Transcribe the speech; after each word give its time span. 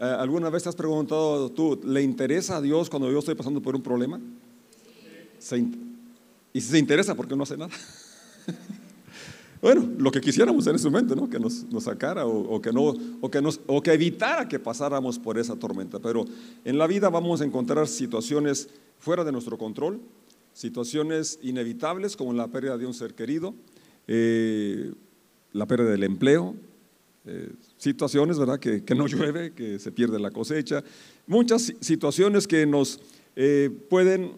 Eh, 0.00 0.04
¿Alguna 0.04 0.48
vez 0.48 0.62
te 0.62 0.68
has 0.68 0.76
preguntado 0.76 1.50
tú, 1.50 1.80
¿le 1.84 2.00
interesa 2.02 2.58
a 2.58 2.60
Dios 2.60 2.88
cuando 2.88 3.10
yo 3.10 3.18
estoy 3.18 3.34
pasando 3.34 3.60
por 3.60 3.74
un 3.74 3.82
problema? 3.82 4.20
y 6.52 6.60
si 6.60 6.68
se 6.68 6.78
interesa, 6.78 7.14
¿por 7.14 7.26
qué 7.26 7.36
no 7.36 7.44
hace 7.44 7.56
nada? 7.56 7.70
bueno, 9.62 9.88
lo 9.98 10.10
que 10.10 10.20
quisiéramos 10.20 10.66
en 10.66 10.76
ese 10.76 10.90
momento, 10.90 11.14
¿no? 11.14 11.28
Que 11.28 11.38
nos, 11.38 11.64
sacara 11.80 12.26
o, 12.26 12.60
que 12.60 12.72
no, 12.72 12.94
o, 13.20 13.30
que 13.30 13.40
nos, 13.40 13.60
o 13.66 13.80
que 13.80 13.92
evitara 13.92 14.48
que 14.48 14.58
pasáramos 14.58 15.18
por 15.18 15.38
esa 15.38 15.56
tormenta. 15.56 15.98
Pero 15.98 16.24
en 16.64 16.78
la 16.78 16.86
vida 16.86 17.08
vamos 17.08 17.40
a 17.40 17.44
encontrar 17.44 17.86
situaciones 17.86 18.68
fuera 18.98 19.24
de 19.24 19.32
nuestro 19.32 19.58
control, 19.58 20.00
situaciones 20.52 21.38
inevitables 21.42 22.16
como 22.16 22.32
la 22.32 22.48
pérdida 22.48 22.76
de 22.78 22.86
un 22.86 22.94
ser 22.94 23.14
querido, 23.14 23.54
eh, 24.06 24.92
la 25.52 25.66
pérdida 25.66 25.90
del 25.90 26.04
empleo, 26.04 26.54
eh, 27.28 27.50
situaciones, 27.76 28.38
¿verdad? 28.38 28.58
Que, 28.58 28.82
no 28.94 29.06
llueve, 29.08 29.52
que 29.52 29.78
se 29.78 29.92
pierde 29.92 30.18
la 30.18 30.30
cosecha, 30.30 30.82
muchas 31.26 31.72
situaciones 31.80 32.46
que 32.46 32.66
nos 32.66 33.00
eh, 33.36 33.70
pueden 33.88 34.32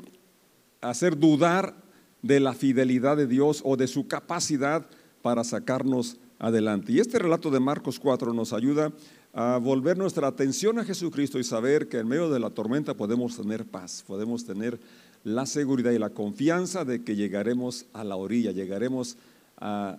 hacer 0.81 1.19
dudar 1.19 1.75
de 2.23 2.41
la 2.41 2.53
fidelidad 2.53 3.17
de 3.17 3.27
Dios 3.27 3.63
o 3.65 3.77
de 3.77 3.87
su 3.87 4.09
capacidad 4.09 4.87
para 5.23 5.45
sacarnos 5.45 6.19
adelante. 6.39 6.93
Y 6.93 6.99
este 6.99 7.19
relato 7.19 7.51
de 7.51 7.61
Marcos 7.61 7.99
4 7.99 8.33
nos 8.33 8.53
ayuda 8.53 8.93
a 9.33 9.59
volver 9.59 9.97
nuestra 9.97 10.27
atención 10.27 10.79
a 10.79 10.85
Jesucristo 10.85 11.39
y 11.39 11.45
saber 11.45 11.89
que 11.89 11.99
en 11.99 12.09
medio 12.09 12.31
de 12.31 12.41
la 12.41 12.51
tormenta 12.51 12.95
podemos 12.95 13.37
tener 13.37 13.65
paz, 13.65 14.03
podemos 14.07 14.45
tener 14.45 14.81
la 15.23 15.47
seguridad 15.47 15.93
y 15.93 15.99
la 15.99 16.11
confianza 16.11 16.85
de 16.85 17.05
que 17.05 17.15
llegaremos 17.15 17.87
a 17.93 18.05
la 18.05 18.17
orilla, 18.17 18.53
llegaremos 18.53 19.17
a, 19.59 19.99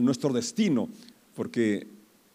nuestro 0.00 0.32
destino, 0.32 0.88
porque 1.36 1.86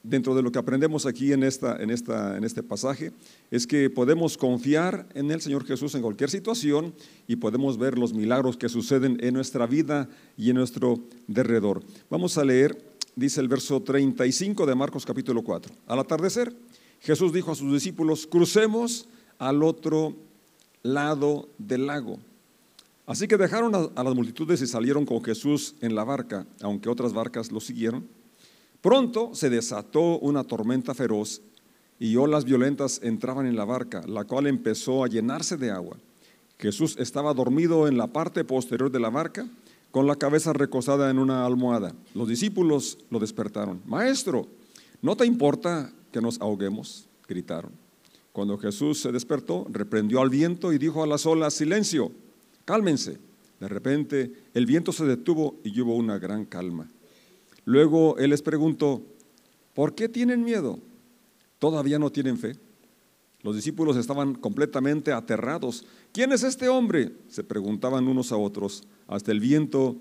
dentro 0.03 0.35
de 0.35 0.41
lo 0.41 0.51
que 0.51 0.59
aprendemos 0.59 1.05
aquí 1.05 1.33
en, 1.33 1.43
esta, 1.43 1.81
en, 1.81 1.89
esta, 1.89 2.37
en 2.37 2.43
este 2.43 2.63
pasaje 2.63 3.11
es 3.51 3.67
que 3.67 3.89
podemos 3.89 4.37
confiar 4.37 5.07
en 5.13 5.29
el 5.31 5.41
Señor 5.41 5.65
Jesús 5.65 5.93
en 5.95 6.01
cualquier 6.01 6.29
situación 6.29 6.93
y 7.27 7.35
podemos 7.35 7.77
ver 7.77 7.97
los 7.97 8.13
milagros 8.13 8.57
que 8.57 8.69
suceden 8.69 9.17
en 9.21 9.33
nuestra 9.33 9.67
vida 9.67 10.09
y 10.37 10.49
en 10.49 10.55
nuestro 10.55 10.99
derredor. 11.27 11.83
Vamos 12.09 12.37
a 12.37 12.45
leer, 12.45 12.81
dice 13.15 13.41
el 13.41 13.47
verso 13.47 13.81
35 13.81 14.65
de 14.65 14.75
Marcos 14.75 15.05
capítulo 15.05 15.43
4. 15.43 15.73
Al 15.87 15.99
atardecer, 15.99 16.53
Jesús 17.01 17.33
dijo 17.33 17.51
a 17.51 17.55
sus 17.55 17.71
discípulos, 17.71 18.27
crucemos 18.27 19.07
al 19.37 19.63
otro 19.63 20.15
lado 20.83 21.49
del 21.57 21.87
lago. 21.87 22.19
Así 23.05 23.27
que 23.27 23.37
dejaron 23.37 23.73
a, 23.73 24.03
las 24.03 24.15
multitudes 24.15 24.61
y 24.61 24.67
salieron 24.67 25.05
con 25.05 25.23
Jesús 25.23 25.75
en 25.81 25.95
la 25.95 26.03
barca, 26.03 26.45
aunque 26.61 26.89
otras 26.89 27.11
barcas 27.11 27.51
lo 27.51 27.59
siguieron. 27.59 28.07
Pronto 28.81 29.31
se 29.33 29.49
desató 29.49 30.19
una 30.19 30.43
tormenta 30.45 30.93
feroz 30.93 31.41
y 31.99 32.15
olas 32.15 32.45
violentas 32.45 33.01
entraban 33.03 33.45
en 33.45 33.57
la 33.57 33.65
barca, 33.65 34.01
la 34.07 34.23
cual 34.23 34.47
empezó 34.47 35.03
a 35.03 35.07
llenarse 35.07 35.57
de 35.57 35.69
agua. 35.69 35.97
Jesús 36.57 36.95
estaba 36.97 37.33
dormido 37.33 37.87
en 37.87 37.97
la 37.97 38.07
parte 38.07 38.45
posterior 38.45 38.89
de 38.89 38.99
la 38.99 39.09
barca, 39.09 39.47
con 39.91 40.07
la 40.07 40.15
cabeza 40.15 40.53
recostada 40.53 41.09
en 41.09 41.19
una 41.19 41.45
almohada. 41.45 41.93
Los 42.13 42.29
discípulos 42.29 42.97
lo 43.09 43.19
despertaron. 43.19 43.81
Maestro, 43.85 44.47
¿no 45.01 45.17
te 45.17 45.25
importa 45.25 45.91
que 46.11 46.21
nos 46.21 46.39
ahoguemos? 46.39 47.05
gritaron. 47.27 47.71
Cuando 48.31 48.57
Jesús 48.57 49.01
se 49.01 49.11
despertó, 49.11 49.67
reprendió 49.69 50.21
al 50.21 50.29
viento 50.29 50.71
y 50.71 50.77
dijo 50.77 51.03
a 51.03 51.07
las 51.07 51.25
olas, 51.25 51.53
silencio, 51.53 52.11
cálmense. 52.65 53.17
De 53.59 53.67
repente 53.67 54.31
el 54.53 54.65
viento 54.65 54.91
se 54.93 55.05
detuvo 55.05 55.57
y 55.63 55.79
hubo 55.81 55.95
una 55.95 56.17
gran 56.17 56.45
calma. 56.45 56.89
Luego 57.69 58.17
él 58.17 58.31
les 58.31 58.41
preguntó, 58.41 59.03
¿por 59.75 59.93
qué 59.93 60.09
tienen 60.09 60.43
miedo? 60.43 60.79
¿Todavía 61.59 61.99
no 61.99 62.11
tienen 62.11 62.39
fe? 62.39 62.55
Los 63.43 63.55
discípulos 63.55 63.95
estaban 63.95 64.33
completamente 64.33 65.11
aterrados. 65.11 65.85
¿Quién 66.11 66.31
es 66.31 66.41
este 66.41 66.67
hombre? 66.67 67.11
Se 67.27 67.43
preguntaban 67.43 68.07
unos 68.07 68.31
a 68.31 68.37
otros. 68.37 68.85
Hasta 69.05 69.31
el 69.31 69.39
viento 69.39 69.97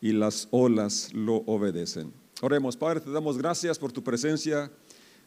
y 0.00 0.12
las 0.12 0.48
olas 0.50 1.12
lo 1.12 1.42
obedecen. 1.44 2.10
Oremos, 2.40 2.78
Padre, 2.78 3.00
te 3.00 3.10
damos 3.10 3.36
gracias 3.36 3.78
por 3.78 3.92
tu 3.92 4.02
presencia. 4.02 4.72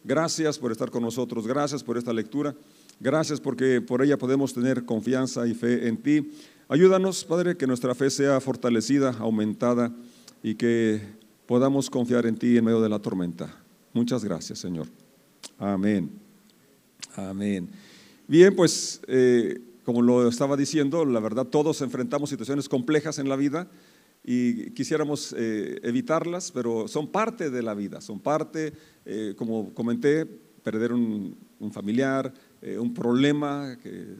Gracias 0.04 0.58
por 0.58 0.72
estar 0.72 0.90
con 0.90 1.04
nosotros, 1.04 1.46
gracias 1.46 1.84
por 1.84 2.00
esta 2.00 2.12
lectura, 2.12 2.56
gracias 3.00 3.40
porque 3.40 3.82
por 3.82 4.02
ella 4.02 4.18
podemos 4.18 4.52
tener 4.52 4.84
confianza 4.84 5.46
y 5.46 5.54
fe 5.54 5.88
en 5.88 5.98
ti. 5.98 6.32
Ayúdanos, 6.68 7.24
Padre, 7.24 7.56
que 7.56 7.68
nuestra 7.68 7.94
fe 7.94 8.10
sea 8.10 8.42
fortalecida, 8.42 9.12
aumentada 9.20 9.96
y 10.42 10.56
que 10.56 11.23
podamos 11.46 11.90
confiar 11.90 12.26
en 12.26 12.38
ti 12.38 12.58
en 12.58 12.66
medio 12.66 12.82
de 12.82 12.90
la 12.90 13.00
tormenta. 13.00 13.54
Muchas 13.94 14.24
gracias, 14.24 14.60
Señor. 14.60 14.88
Amén. 15.58 16.10
Amén. 17.16 17.70
Bien, 18.28 18.56
pues 18.56 19.02
eh, 19.08 19.62
como 19.84 20.02
lo 20.02 20.28
estaba 20.28 20.56
diciendo, 20.56 21.06
la 21.06 21.20
verdad 21.20 21.46
todos 21.46 21.82
enfrentamos 21.82 22.30
situaciones 22.30 22.70
complejas 22.70 23.20
en 23.20 23.30
la 23.30 23.36
vida 23.36 23.68
y 24.24 24.72
quisiéramos 24.72 25.36
eh, 25.38 25.80
evitarlas, 25.84 26.52
pero 26.52 26.88
son 26.88 27.08
parte 27.08 27.50
de 27.50 27.62
la 27.62 27.74
vida, 27.74 28.00
son 28.00 28.20
parte, 28.20 28.74
eh, 29.06 29.34
como 29.38 29.74
comenté, 29.74 30.26
perder 30.26 30.94
un, 30.94 31.36
familiar, 31.72 32.34
eh, 32.62 32.78
un 32.78 32.94
problema 32.94 33.78
que 33.82 34.16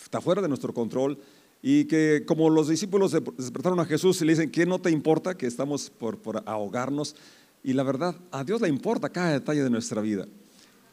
está 0.00 0.20
fuera 0.20 0.40
de 0.40 0.48
nuestro 0.48 0.72
control 0.72 1.18
y 1.62 1.84
que 1.86 2.24
como 2.26 2.50
los 2.50 2.68
discípulos 2.68 3.16
despertaron 3.36 3.80
a 3.80 3.84
Jesús 3.84 4.20
y 4.22 4.24
le 4.24 4.32
dicen, 4.32 4.50
¿qué 4.50 4.66
no 4.66 4.78
te 4.78 4.90
importa 4.90 5.36
que 5.36 5.46
estamos 5.46 5.90
por, 5.90 6.18
por 6.18 6.42
ahogarnos? 6.46 7.16
Y 7.64 7.72
la 7.72 7.82
verdad, 7.82 8.14
a 8.30 8.44
Dios 8.44 8.60
le 8.60 8.68
importa 8.68 9.08
cada 9.08 9.32
detalle 9.32 9.62
de 9.62 9.70
nuestra 9.70 10.00
vida. 10.00 10.26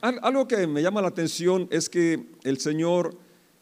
Algo 0.02 0.48
que 0.48 0.68
me 0.68 0.82
llama 0.82 1.02
la 1.02 1.08
atención 1.08 1.68
es 1.72 1.90
que 1.90 2.26
el 2.44 2.60
Señor 2.60 3.18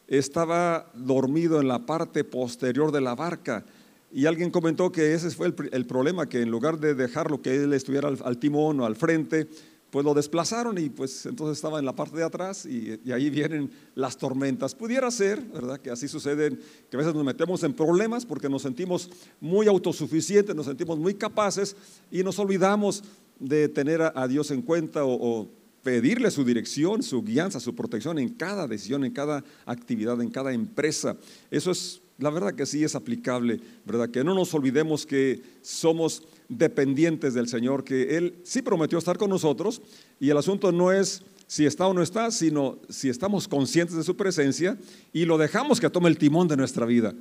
estaba 0.08 0.92
dormido 0.94 1.62
en 1.62 1.68
la 1.68 1.86
parte 1.86 2.24
posterior 2.24 2.92
de 2.92 3.02
la 3.02 3.16
barca 3.16 3.64
y 4.12 4.28
alguien 4.28 4.52
comentó 4.52 4.92
que 4.92 5.16
ese 5.16 5.32
fue 5.32 5.48
el, 5.72 5.86
problema, 5.86 6.30
que 6.30 6.42
en 6.42 6.52
lugar 6.52 6.80
de 6.80 6.94
dejarlo 6.94 7.42
que 7.42 7.56
él 7.56 7.74
estuviera 7.74 8.10
al, 8.10 8.38
timón 8.38 8.80
o 8.80 8.86
al 8.86 8.96
frente, 8.96 9.48
pues 9.94 10.04
lo 10.04 10.16
desplazaron 10.16 10.80
y 10.80 10.90
pues 10.90 11.28
entonces 11.28 11.56
estaba 11.56 11.78
en 11.78 11.86
la 11.86 11.96
parte 11.96 12.18
de 12.18 12.24
atrás 12.24 12.66
y, 12.66 13.00
ahí 13.12 13.30
vienen 13.30 13.70
las 13.94 14.18
tormentas. 14.18 14.74
Pudiera 14.74 15.12
ser, 15.12 15.40
¿verdad? 15.40 15.80
Que 15.80 15.92
así 15.92 16.08
sucede, 16.08 16.58
que 16.90 16.98
a 16.98 17.00
veces 17.00 17.14
nos 17.14 17.24
metemos 17.24 17.62
en 17.62 17.74
problemas 17.74 18.26
porque 18.26 18.50
nos 18.50 18.64
sentimos 18.64 19.12
muy 19.40 19.68
autosuficientes, 19.68 20.56
nos 20.56 20.66
sentimos 20.66 20.98
muy 20.98 21.14
capaces 21.14 21.76
y 22.10 22.24
nos 22.24 22.40
olvidamos 22.40 23.04
de 23.40 23.70
tener 23.70 24.02
a, 24.02 24.28
Dios 24.28 24.50
en 24.50 24.64
cuenta 24.64 25.06
o, 25.06 25.14
o 25.14 25.50
pedirle 25.84 26.32
su 26.32 26.44
dirección, 26.44 27.04
su 27.04 27.22
guianza, 27.22 27.60
su 27.60 27.76
protección 27.76 28.18
en 28.18 28.30
cada 28.30 28.68
decisión, 28.68 29.06
en 29.06 29.12
cada 29.12 29.44
actividad, 29.68 30.20
en 30.24 30.32
cada 30.32 30.54
empresa. 30.54 31.18
Eso 31.52 31.70
es 31.70 32.02
la 32.18 32.30
verdad 32.30 32.54
que 32.54 32.66
sí 32.66 32.84
es 32.84 32.96
aplicable, 32.96 33.60
¿verdad? 33.86 34.10
Que 34.10 34.24
no 34.24 34.34
nos 34.34 34.54
olvidemos 34.54 35.06
que 35.06 35.42
somos 35.62 36.24
dependientes 36.50 37.34
del 37.34 37.48
Señor, 37.48 37.84
que 37.84 38.18
Él 38.18 38.36
sí 38.44 38.62
prometió 38.62 38.98
estar 38.98 39.18
con 39.18 39.30
nosotros 39.30 39.82
y 40.20 40.30
el 40.30 40.38
asunto 40.38 40.72
no 40.72 40.92
es 40.92 41.24
si 41.48 41.66
está 41.66 41.88
o 41.88 41.94
no 41.94 42.02
está, 42.02 42.32
sino 42.32 42.80
si 42.90 43.10
estamos 43.10 43.48
conscientes 43.48 43.96
de 43.96 44.04
su 44.04 44.16
presencia 44.16 44.78
y 45.12 45.26
lo 45.26 45.38
dejamos 45.38 45.80
que 45.80 45.90
tome 45.90 46.10
el 46.10 46.18
timón 46.18 46.48
de 46.48 46.58
nuestra 46.58 46.86
vida. 46.86 47.14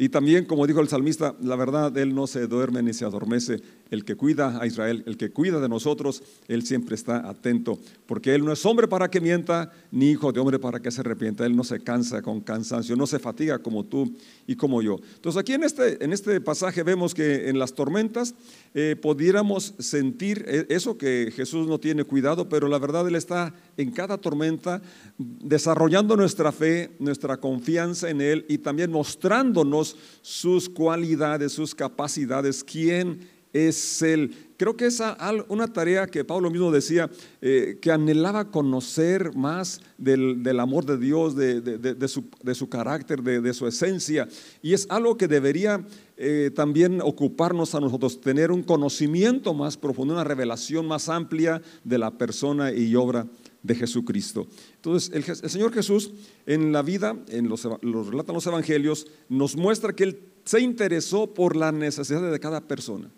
Y 0.00 0.08
también, 0.08 0.46
como 0.46 0.66
dijo 0.66 0.80
el 0.80 0.88
salmista, 0.88 1.36
la 1.42 1.56
verdad, 1.56 1.94
Él 1.98 2.14
no 2.14 2.26
se 2.26 2.46
duerme 2.46 2.82
ni 2.82 2.94
se 2.94 3.04
adormece. 3.04 3.60
El 3.90 4.06
que 4.06 4.16
cuida 4.16 4.58
a 4.58 4.66
Israel, 4.66 5.02
el 5.06 5.18
que 5.18 5.28
cuida 5.28 5.60
de 5.60 5.68
nosotros, 5.68 6.22
Él 6.48 6.64
siempre 6.64 6.94
está 6.94 7.28
atento, 7.28 7.78
porque 8.06 8.34
Él 8.34 8.42
no 8.42 8.50
es 8.50 8.64
hombre 8.64 8.88
para 8.88 9.10
que 9.10 9.20
mienta, 9.20 9.70
ni 9.90 10.12
hijo 10.12 10.32
de 10.32 10.40
hombre 10.40 10.58
para 10.58 10.80
que 10.80 10.90
se 10.90 11.02
arrepienta. 11.02 11.44
Él 11.44 11.54
no 11.54 11.64
se 11.64 11.80
cansa 11.80 12.22
con 12.22 12.40
cansancio, 12.40 12.96
no 12.96 13.06
se 13.06 13.18
fatiga 13.18 13.58
como 13.58 13.84
tú 13.84 14.10
y 14.46 14.56
como 14.56 14.80
yo. 14.80 15.00
Entonces 15.16 15.38
aquí 15.38 15.52
en 15.52 15.64
este, 15.64 16.02
en 16.02 16.14
este 16.14 16.40
pasaje 16.40 16.82
vemos 16.82 17.12
que 17.12 17.50
en 17.50 17.58
las 17.58 17.74
tormentas 17.74 18.34
eh, 18.72 18.94
pudiéramos 19.00 19.74
sentir 19.80 20.44
eh, 20.46 20.66
eso 20.68 20.96
que 20.96 21.32
Jesús 21.34 21.66
no 21.66 21.80
tiene 21.80 22.04
cuidado, 22.04 22.48
pero 22.48 22.68
la 22.68 22.78
verdad 22.78 23.08
Él 23.08 23.16
está 23.16 23.52
en 23.76 23.90
cada 23.90 24.16
tormenta 24.16 24.80
desarrollando 25.18 26.16
nuestra 26.16 26.52
fe, 26.52 26.92
nuestra 27.00 27.36
confianza 27.36 28.08
en 28.10 28.20
Él 28.20 28.46
y 28.48 28.58
también 28.58 28.92
mostrándonos 28.92 29.96
sus 30.22 30.68
cualidades, 30.68 31.52
sus 31.52 31.74
capacidades, 31.74 32.62
quién 32.62 33.28
es 33.52 34.02
Él. 34.02 34.32
Creo 34.56 34.76
que 34.76 34.86
es 34.86 35.02
una 35.48 35.66
tarea 35.68 36.06
que 36.06 36.24
Pablo 36.24 36.50
mismo 36.50 36.70
decía, 36.70 37.10
eh, 37.40 37.78
que 37.80 37.90
anhelaba 37.90 38.50
conocer 38.50 39.34
más 39.34 39.80
del, 39.96 40.60
amor 40.60 40.84
de 40.84 40.98
Dios, 40.98 41.34
de, 41.34 42.08
su, 42.54 42.68
carácter, 42.68 43.22
de, 43.22 43.54
su 43.54 43.66
esencia. 43.66 44.28
Y 44.62 44.74
es 44.74 44.86
algo 44.90 45.16
que 45.16 45.28
debería 45.28 45.82
eh, 46.22 46.50
también 46.50 47.00
ocuparnos 47.00 47.74
a 47.74 47.80
nosotros, 47.80 48.20
tener 48.20 48.52
un 48.52 48.62
conocimiento 48.62 49.54
más 49.54 49.78
profundo, 49.78 50.12
una 50.12 50.22
revelación 50.22 50.86
más 50.86 51.08
amplia 51.08 51.62
de 51.82 51.96
la 51.96 52.10
persona 52.10 52.72
y 52.72 52.94
obra 52.94 53.26
de 53.62 53.74
Jesucristo. 53.74 54.46
Entonces, 54.76 55.10
el, 55.14 55.24
Señor 55.50 55.72
Jesús 55.72 56.10
en 56.44 56.72
la 56.72 56.82
vida, 56.82 57.16
en 57.28 57.48
los, 57.48 57.66
los 57.80 58.06
relatan 58.08 58.34
los 58.34 58.46
evangelios, 58.46 59.06
nos 59.30 59.56
muestra 59.56 59.94
que 59.94 60.04
Él 60.04 60.20
se 60.44 60.60
interesó 60.60 61.32
por 61.32 61.56
la 61.56 61.72
necesidad 61.72 62.30
de 62.30 62.38
cada 62.38 62.60
persona. 62.60 63.10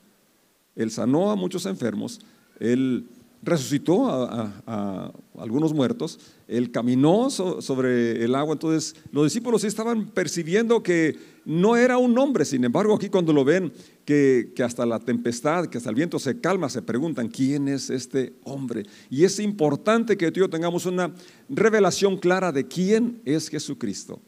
Él 0.77 0.93
sanó 0.93 1.33
a 1.33 1.35
muchos 1.35 1.67
enfermos, 1.67 2.21
Él 2.61 3.09
resucitó 3.43 4.09
a, 4.09 5.13
algunos 5.39 5.73
muertos, 5.73 6.21
él 6.47 6.71
caminó 6.71 7.31
sobre 7.31 8.25
el 8.25 8.35
agua, 8.35 8.53
entonces 8.53 8.95
los 9.11 9.25
discípulos 9.25 9.65
estaban 9.65 10.07
percibiendo 10.11 10.83
que 10.83 11.19
no 11.45 11.77
era 11.77 11.99
un 11.99 12.17
hombre, 12.19 12.45
sin 12.45 12.65
embargo 12.65 12.95
aquí 12.95 13.09
cuando 13.09 13.33
lo 13.33 13.45
ven, 13.45 13.73
que, 14.05 14.53
que, 14.55 14.63
hasta 14.63 14.87
la 14.87 15.01
tempestad, 15.01 15.67
que 15.67 15.79
hasta 15.79 15.91
el 15.91 15.97
viento 15.97 16.19
se 16.19 16.41
calma, 16.41 16.69
se 16.69 16.83
preguntan, 16.83 17.29
¿quién 17.29 17.67
es 17.67 17.91
este 17.91 18.35
hombre? 18.45 18.85
Y 19.11 19.25
es 19.25 19.39
importante 19.41 20.17
que 20.17 20.31
tú 20.31 20.41
y 20.41 20.43
yo 20.43 20.51
tengamos 20.51 20.87
una 20.87 21.13
revelación 21.49 22.17
clara 22.19 22.53
de 22.53 22.67
quién 22.67 23.21
es 23.25 23.49
Jesucristo. 23.49 24.21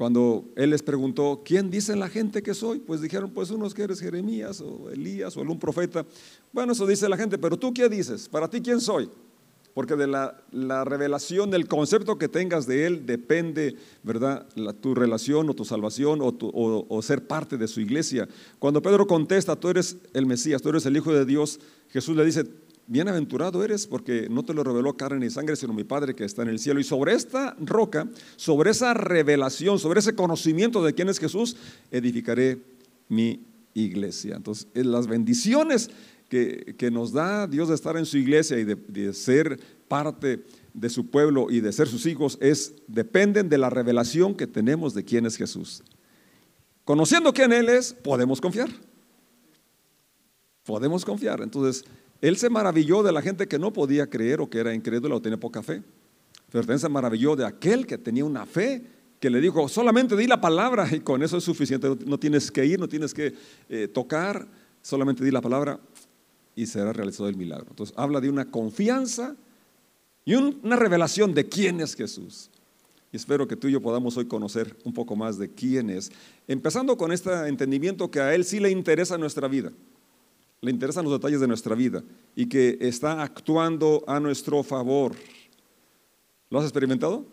Cuando 0.00 0.46
él 0.56 0.70
les 0.70 0.82
preguntó, 0.82 1.42
¿quién 1.44 1.70
dice 1.70 1.94
la 1.94 2.08
gente 2.08 2.42
que 2.42 2.54
soy? 2.54 2.78
Pues 2.78 3.02
dijeron, 3.02 3.32
pues 3.34 3.50
unos 3.50 3.74
que 3.74 3.82
eres 3.82 4.00
Jeremías 4.00 4.62
o 4.62 4.88
Elías 4.88 5.36
o 5.36 5.42
algún 5.42 5.58
profeta. 5.58 6.06
Bueno, 6.54 6.72
eso 6.72 6.86
dice 6.86 7.06
la 7.06 7.18
gente, 7.18 7.36
pero 7.36 7.58
tú 7.58 7.74
qué 7.74 7.86
dices? 7.86 8.26
Para 8.26 8.48
ti, 8.48 8.62
¿quién 8.62 8.80
soy? 8.80 9.10
Porque 9.74 9.96
de 9.96 10.06
la, 10.06 10.84
revelación, 10.86 11.50
del 11.50 11.68
concepto 11.68 12.16
que 12.16 12.28
tengas 12.28 12.66
de 12.66 12.86
Él, 12.86 13.04
depende, 13.04 13.76
¿verdad?, 14.02 14.46
tu 14.80 14.94
relación 14.94 15.50
o 15.50 15.54
tu 15.54 15.66
salvación 15.66 16.20
o 16.22 17.02
ser 17.02 17.26
parte 17.26 17.58
de 17.58 17.68
su 17.68 17.82
iglesia. 17.82 18.26
Cuando 18.58 18.80
Pedro 18.80 19.06
contesta, 19.06 19.54
tú 19.54 19.68
eres 19.68 19.98
el 20.14 20.24
Mesías, 20.24 20.62
tú 20.62 20.70
eres 20.70 20.86
el 20.86 20.96
Hijo 20.96 21.12
de 21.12 21.26
Dios, 21.26 21.60
Jesús 21.90 22.16
le 22.16 22.24
dice, 22.24 22.46
bienaventurado 22.90 23.62
eres 23.64 23.86
porque 23.86 24.26
no 24.28 24.44
te 24.44 24.52
lo 24.52 24.64
reveló 24.64 24.96
carne 24.96 25.20
ni 25.20 25.30
sangre, 25.30 25.54
sino 25.54 25.72
mi 25.72 25.84
Padre 25.84 26.14
que 26.14 26.24
está 26.24 26.42
en 26.42 26.48
el 26.48 26.58
cielo. 26.58 26.80
Y 26.80 26.84
sobre 26.84 27.14
esta 27.14 27.56
roca, 27.60 28.08
sobre 28.36 28.72
esa 28.72 28.94
revelación, 28.94 29.78
sobre 29.78 30.00
ese 30.00 30.16
conocimiento 30.16 30.82
de 30.82 30.92
quién 30.92 31.08
es 31.08 31.20
Jesús, 31.20 31.56
edificaré 31.92 32.58
mi 33.08 33.40
iglesia. 33.74 34.34
Entonces, 34.36 34.66
las 34.74 35.06
bendiciones 35.06 35.88
que, 36.28 36.90
nos 36.92 37.12
da 37.12 37.46
Dios 37.46 37.68
de 37.68 37.76
estar 37.76 37.96
en 37.96 38.06
su 38.06 38.18
iglesia 38.18 38.58
y 38.58 38.64
de, 38.64 39.14
ser 39.14 39.60
parte 39.86 40.44
de 40.74 40.88
su 40.88 41.10
pueblo 41.10 41.46
y 41.48 41.60
de 41.60 41.72
ser 41.72 41.88
sus 41.88 42.06
hijos 42.06 42.38
es 42.40 42.74
dependen 42.86 43.48
de 43.48 43.58
la 43.58 43.70
revelación 43.70 44.34
que 44.34 44.46
tenemos 44.46 44.94
de 44.94 45.04
quién 45.04 45.26
es 45.26 45.36
Jesús. 45.36 45.82
Conociendo 46.84 47.32
quién 47.32 47.52
Él 47.52 47.68
es, 47.68 47.92
podemos 47.92 48.40
confiar. 48.40 48.68
Podemos 50.64 51.04
confiar. 51.04 51.40
Entonces, 51.40 51.84
él 52.20 52.36
se 52.36 52.50
maravilló 52.50 53.02
de 53.02 53.12
la 53.12 53.22
gente 53.22 53.48
que 53.48 53.58
no 53.58 53.72
podía 53.72 54.08
creer 54.08 54.40
o 54.40 54.50
que 54.50 54.58
era 54.58 54.74
incrédula 54.74 55.14
o 55.14 55.22
tenía 55.22 55.40
poca 55.40 55.62
fe. 55.62 55.82
Pero 56.50 56.62
también 56.62 56.78
se 56.78 56.88
maravilló 56.88 57.36
de 57.36 57.46
aquel 57.46 57.86
que 57.86 57.96
tenía 57.96 58.24
una 58.24 58.44
fe 58.44 58.82
que 59.18 59.30
le 59.30 59.40
dijo, 59.40 59.68
solamente 59.68 60.16
di 60.16 60.26
la 60.26 60.40
palabra 60.40 60.88
y 60.90 61.00
con 61.00 61.22
eso 61.22 61.36
es 61.36 61.44
suficiente, 61.44 61.88
no 62.06 62.18
tienes 62.18 62.50
que 62.50 62.64
ir, 62.64 62.80
no 62.80 62.88
tienes 62.88 63.12
que 63.14 63.34
eh, 63.68 63.88
tocar, 63.88 64.48
solamente 64.82 65.24
di 65.24 65.30
la 65.30 65.40
palabra 65.42 65.78
y 66.54 66.66
será 66.66 66.92
realizado 66.92 67.28
el 67.28 67.36
milagro. 67.36 67.66
Entonces 67.70 67.94
habla 67.98 68.20
de 68.20 68.30
una 68.30 68.50
confianza 68.50 69.36
y 70.24 70.34
una 70.34 70.76
revelación 70.76 71.34
de 71.34 71.48
quién 71.48 71.80
es 71.80 71.94
Jesús. 71.94 72.50
Y 73.12 73.16
espero 73.16 73.46
que 73.46 73.56
tú 73.56 73.68
y 73.68 73.72
yo 73.72 73.80
podamos 73.80 74.16
hoy 74.16 74.26
conocer 74.26 74.76
un 74.84 74.92
poco 74.92 75.16
más 75.16 75.38
de 75.38 75.50
quién 75.50 75.90
es, 75.90 76.10
empezando 76.46 76.96
con 76.96 77.12
este 77.12 77.30
entendimiento 77.48 78.10
que 78.10 78.20
a 78.20 78.34
Él 78.34 78.44
sí 78.44 78.60
le 78.60 78.70
interesa 78.70 79.18
nuestra 79.18 79.48
vida 79.48 79.72
le 80.60 80.70
interesan 80.70 81.04
los 81.04 81.12
detalles 81.12 81.40
de 81.40 81.48
nuestra 81.48 81.74
vida 81.74 82.02
y 82.36 82.46
que 82.46 82.78
está 82.80 83.22
actuando 83.22 84.04
a 84.06 84.20
nuestro 84.20 84.62
favor. 84.62 85.14
¿Lo 86.50 86.58
has 86.58 86.64
experimentado? 86.64 87.24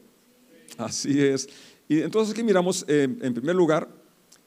Así 0.78 1.22
es. 1.22 1.50
Y 1.90 2.02
entonces 2.02 2.34
aquí 2.34 2.44
miramos, 2.44 2.86
eh, 2.88 3.04
en 3.22 3.34
primer 3.34 3.56
lugar, 3.56 3.90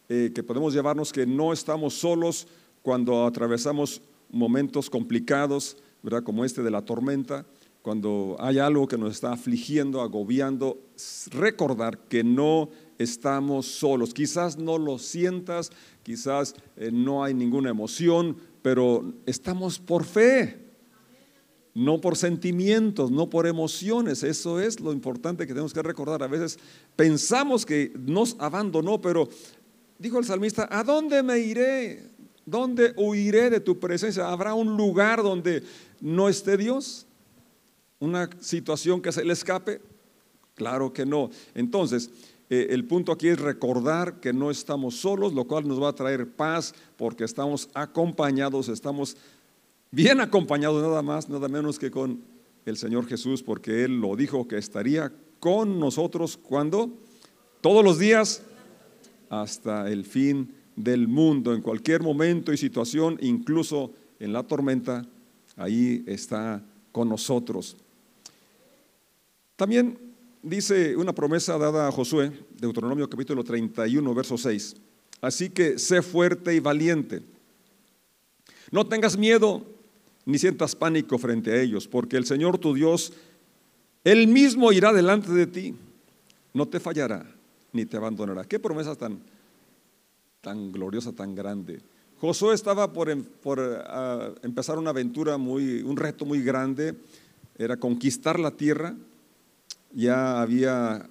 eh, 0.09 0.33
que 0.35 0.43
podemos 0.43 0.73
llevarnos 0.73 1.13
que 1.13 1.27
no 1.27 1.53
estamos 1.53 1.95
solos 1.95 2.47
cuando 2.83 3.27
atravesamos 3.27 4.01
momentos 4.31 4.89
complicados, 4.89 5.77
¿verdad? 6.03 6.23
Como 6.23 6.45
este 6.45 6.63
de 6.63 6.71
la 6.71 6.83
tormenta, 6.83 7.47
cuando 7.83 8.37
hay 8.39 8.59
algo 8.59 8.87
que 8.87 8.99
nos 8.99 9.13
está 9.13 9.33
afligiendo, 9.33 10.01
agobiando, 10.01 10.79
recordar 11.31 11.99
que 12.09 12.23
no 12.23 12.69
estamos 12.99 13.67
solos. 13.67 14.13
Quizás 14.13 14.59
no 14.59 14.77
lo 14.77 14.99
sientas, 14.99 15.71
quizás 16.03 16.55
eh, 16.77 16.91
no 16.93 17.25
hay 17.25 17.33
ninguna 17.33 17.71
emoción, 17.71 18.37
pero 18.63 19.15
estamos 19.27 19.79
por 19.79 20.05
fe, 20.05 20.59
no 21.75 22.01
por 22.01 22.17
sentimientos, 22.17 23.11
no 23.11 23.31
por 23.31 23.47
emociones. 23.47 24.23
Eso 24.23 24.61
es 24.61 24.81
lo 24.81 24.93
importante 24.93 25.47
que 25.47 25.53
tenemos 25.53 25.73
que 25.73 25.83
recordar. 25.83 26.23
A 26.23 26.27
veces 26.27 26.59
pensamos 26.97 27.65
que 27.65 27.93
nos 27.99 28.37
abandonó, 28.39 29.01
pero 29.01 29.29
dijo 29.99 30.19
el 30.19 30.25
salmista, 30.25 30.69
¿a 30.71 30.83
dónde 30.83 31.23
me 31.23 31.39
iré? 31.39 32.11
¿Dónde 32.45 32.93
huiré 32.97 33.51
de 33.51 33.61
tu 33.61 33.79
presencia? 33.79 34.29
¿Habrá 34.29 34.55
un 34.55 34.77
lugar 34.77 35.23
donde 35.23 35.63
no 36.01 36.29
esté 36.29 36.57
Dios? 36.57 37.07
¿Una 38.01 38.29
situación 38.41 39.01
que 39.01 39.13
se 39.13 39.25
le 39.25 39.33
escape? 39.33 39.81
Claro 40.61 40.93
que 40.93 41.07
no. 41.07 41.31
Entonces, 41.55 42.11
eh, 42.51 42.67
el 42.69 42.85
punto 42.85 43.13
aquí 43.13 43.29
es 43.29 43.41
recordar 43.41 44.21
que 44.21 44.35
no 44.35 44.51
estamos 44.51 44.95
solos, 44.95 45.33
lo 45.33 45.47
cual 45.47 45.67
nos 45.67 45.83
va 45.83 45.89
a 45.89 45.95
traer 45.95 46.29
paz 46.29 46.75
porque 46.99 47.25
estamos 47.25 47.71
acompañados, 47.73 48.69
estamos 48.69 49.17
bien 49.91 50.21
acompañados 50.21 50.83
nada 50.83 51.01
más, 51.01 51.31
nada 51.31 51.49
menos 51.49 51.79
que 51.79 51.91
con 51.91 52.21
el 52.67 52.77
Señor 52.77 53.07
Jesús, 53.07 53.43
porque 53.43 53.85
Él 53.85 54.03
lo 54.03 54.15
dijo 54.17 54.47
que 54.47 54.59
estaría 54.59 55.11
con 55.39 55.81
nosotros 55.81 56.37
cuando 56.37 56.91
todos 57.63 57.83
los 57.83 57.99
días 57.99 58.43
hasta 59.31 59.91
el 59.91 60.05
fin 60.05 60.53
del 60.77 61.09
mundo, 61.09 61.55
en 61.55 61.63
cualquier 61.63 62.03
momento 62.03 62.53
y 62.53 62.59
situación, 62.59 63.17
incluso 63.23 63.93
en 64.19 64.35
la 64.35 64.43
tormenta, 64.43 65.07
ahí 65.57 66.05
está 66.07 66.63
con 66.93 67.09
nosotros. 67.09 67.79
También 69.57 70.10
dice 70.43 70.97
una 70.97 71.15
promesa 71.15 71.59
dada 71.59 71.89
a 71.89 71.93
Josué, 71.93 72.33
Deuteronomio 72.59 73.09
capítulo 73.09 73.45
31, 73.45 74.15
verso 74.15 74.39
6. 74.39 74.77
Así 75.21 75.51
que 75.51 75.79
sé 75.79 76.03
fuerte 76.03 76.55
y 76.55 76.61
valiente. 76.61 77.23
No 78.71 78.87
tengas 78.87 79.17
miedo 79.17 79.65
ni 80.25 80.39
sientas 80.39 80.77
pánico 80.77 81.19
frente 81.19 81.53
a 81.53 81.61
ellos, 81.61 81.89
porque 81.89 82.17
el 82.17 82.25
Señor 82.25 82.59
tu 82.59 82.75
Dios, 82.75 83.13
Él 84.05 84.29
mismo 84.29 84.73
irá 84.73 84.93
delante 84.93 85.33
de 85.33 85.47
ti. 85.47 85.75
No 86.55 86.67
te 86.67 86.81
fallará 86.81 87.27
ni 87.73 87.85
te 87.87 87.97
abandonará. 87.97 88.45
Qué 88.45 88.59
promesa 88.59 88.95
tan, 88.95 89.21
tan 90.41 90.73
gloriosa, 90.73 91.13
tan 91.13 91.35
grande. 91.35 91.81
Josué 92.21 92.55
estaba 92.55 92.93
por, 92.93 93.09
em, 93.09 93.25
ah, 93.87 94.31
empezar 94.43 94.79
una 94.79 94.91
aventura 94.91 95.39
muy, 95.39 95.83
un 95.83 95.97
reto 95.97 96.25
muy 96.25 96.43
grande, 96.43 96.95
era 97.57 97.77
conquistar 97.77 98.39
la 98.39 98.51
tierra, 98.51 98.95
ya 99.93 100.41
había 100.41 101.09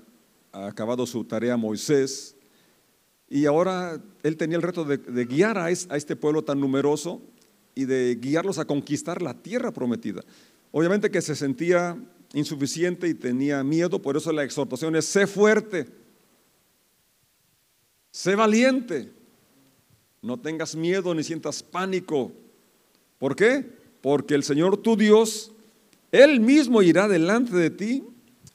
acabado 0.51 1.05
su 1.05 1.23
tarea 1.23 1.57
Moisés 1.57 2.35
y 3.29 3.45
ahora 3.45 4.01
él 4.23 4.37
tenía 4.37 4.57
el 4.57 4.63
reto 4.63 4.83
de, 4.83 5.25
guiar 5.25 5.57
a, 5.57 5.69
este 5.69 6.15
pueblo 6.15 6.43
tan 6.43 6.59
numeroso 6.59 7.21
y 7.75 7.85
de 7.85 8.17
guiarlos 8.19 8.57
a 8.57 8.65
conquistar 8.65 9.21
la 9.21 9.35
tierra 9.35 9.71
prometida. 9.71 10.23
Obviamente 10.71 11.11
que 11.11 11.21
se 11.21 11.35
sentía 11.35 11.97
insuficiente 12.33 13.07
y 13.07 13.13
tenía 13.13 13.63
miedo, 13.63 14.01
por 14.01 14.17
eso 14.17 14.31
la 14.31 14.43
exhortación 14.43 14.95
es, 14.95 15.05
sé 15.05 15.27
fuerte, 15.27 15.87
sé 18.11 18.35
valiente, 18.35 19.11
no 20.21 20.39
tengas 20.39 20.75
miedo 20.75 21.13
ni 21.13 21.23
sientas 21.23 21.61
pánico. 21.61 22.31
¿Por 23.19 23.35
qué? 23.35 23.65
Porque 24.01 24.33
el 24.33 24.43
Señor 24.43 24.77
tu 24.77 24.95
Dios, 24.95 25.51
Él 26.11 26.39
mismo 26.39 26.81
irá 26.81 27.07
delante 27.07 27.55
de 27.55 27.69
ti 27.69 28.03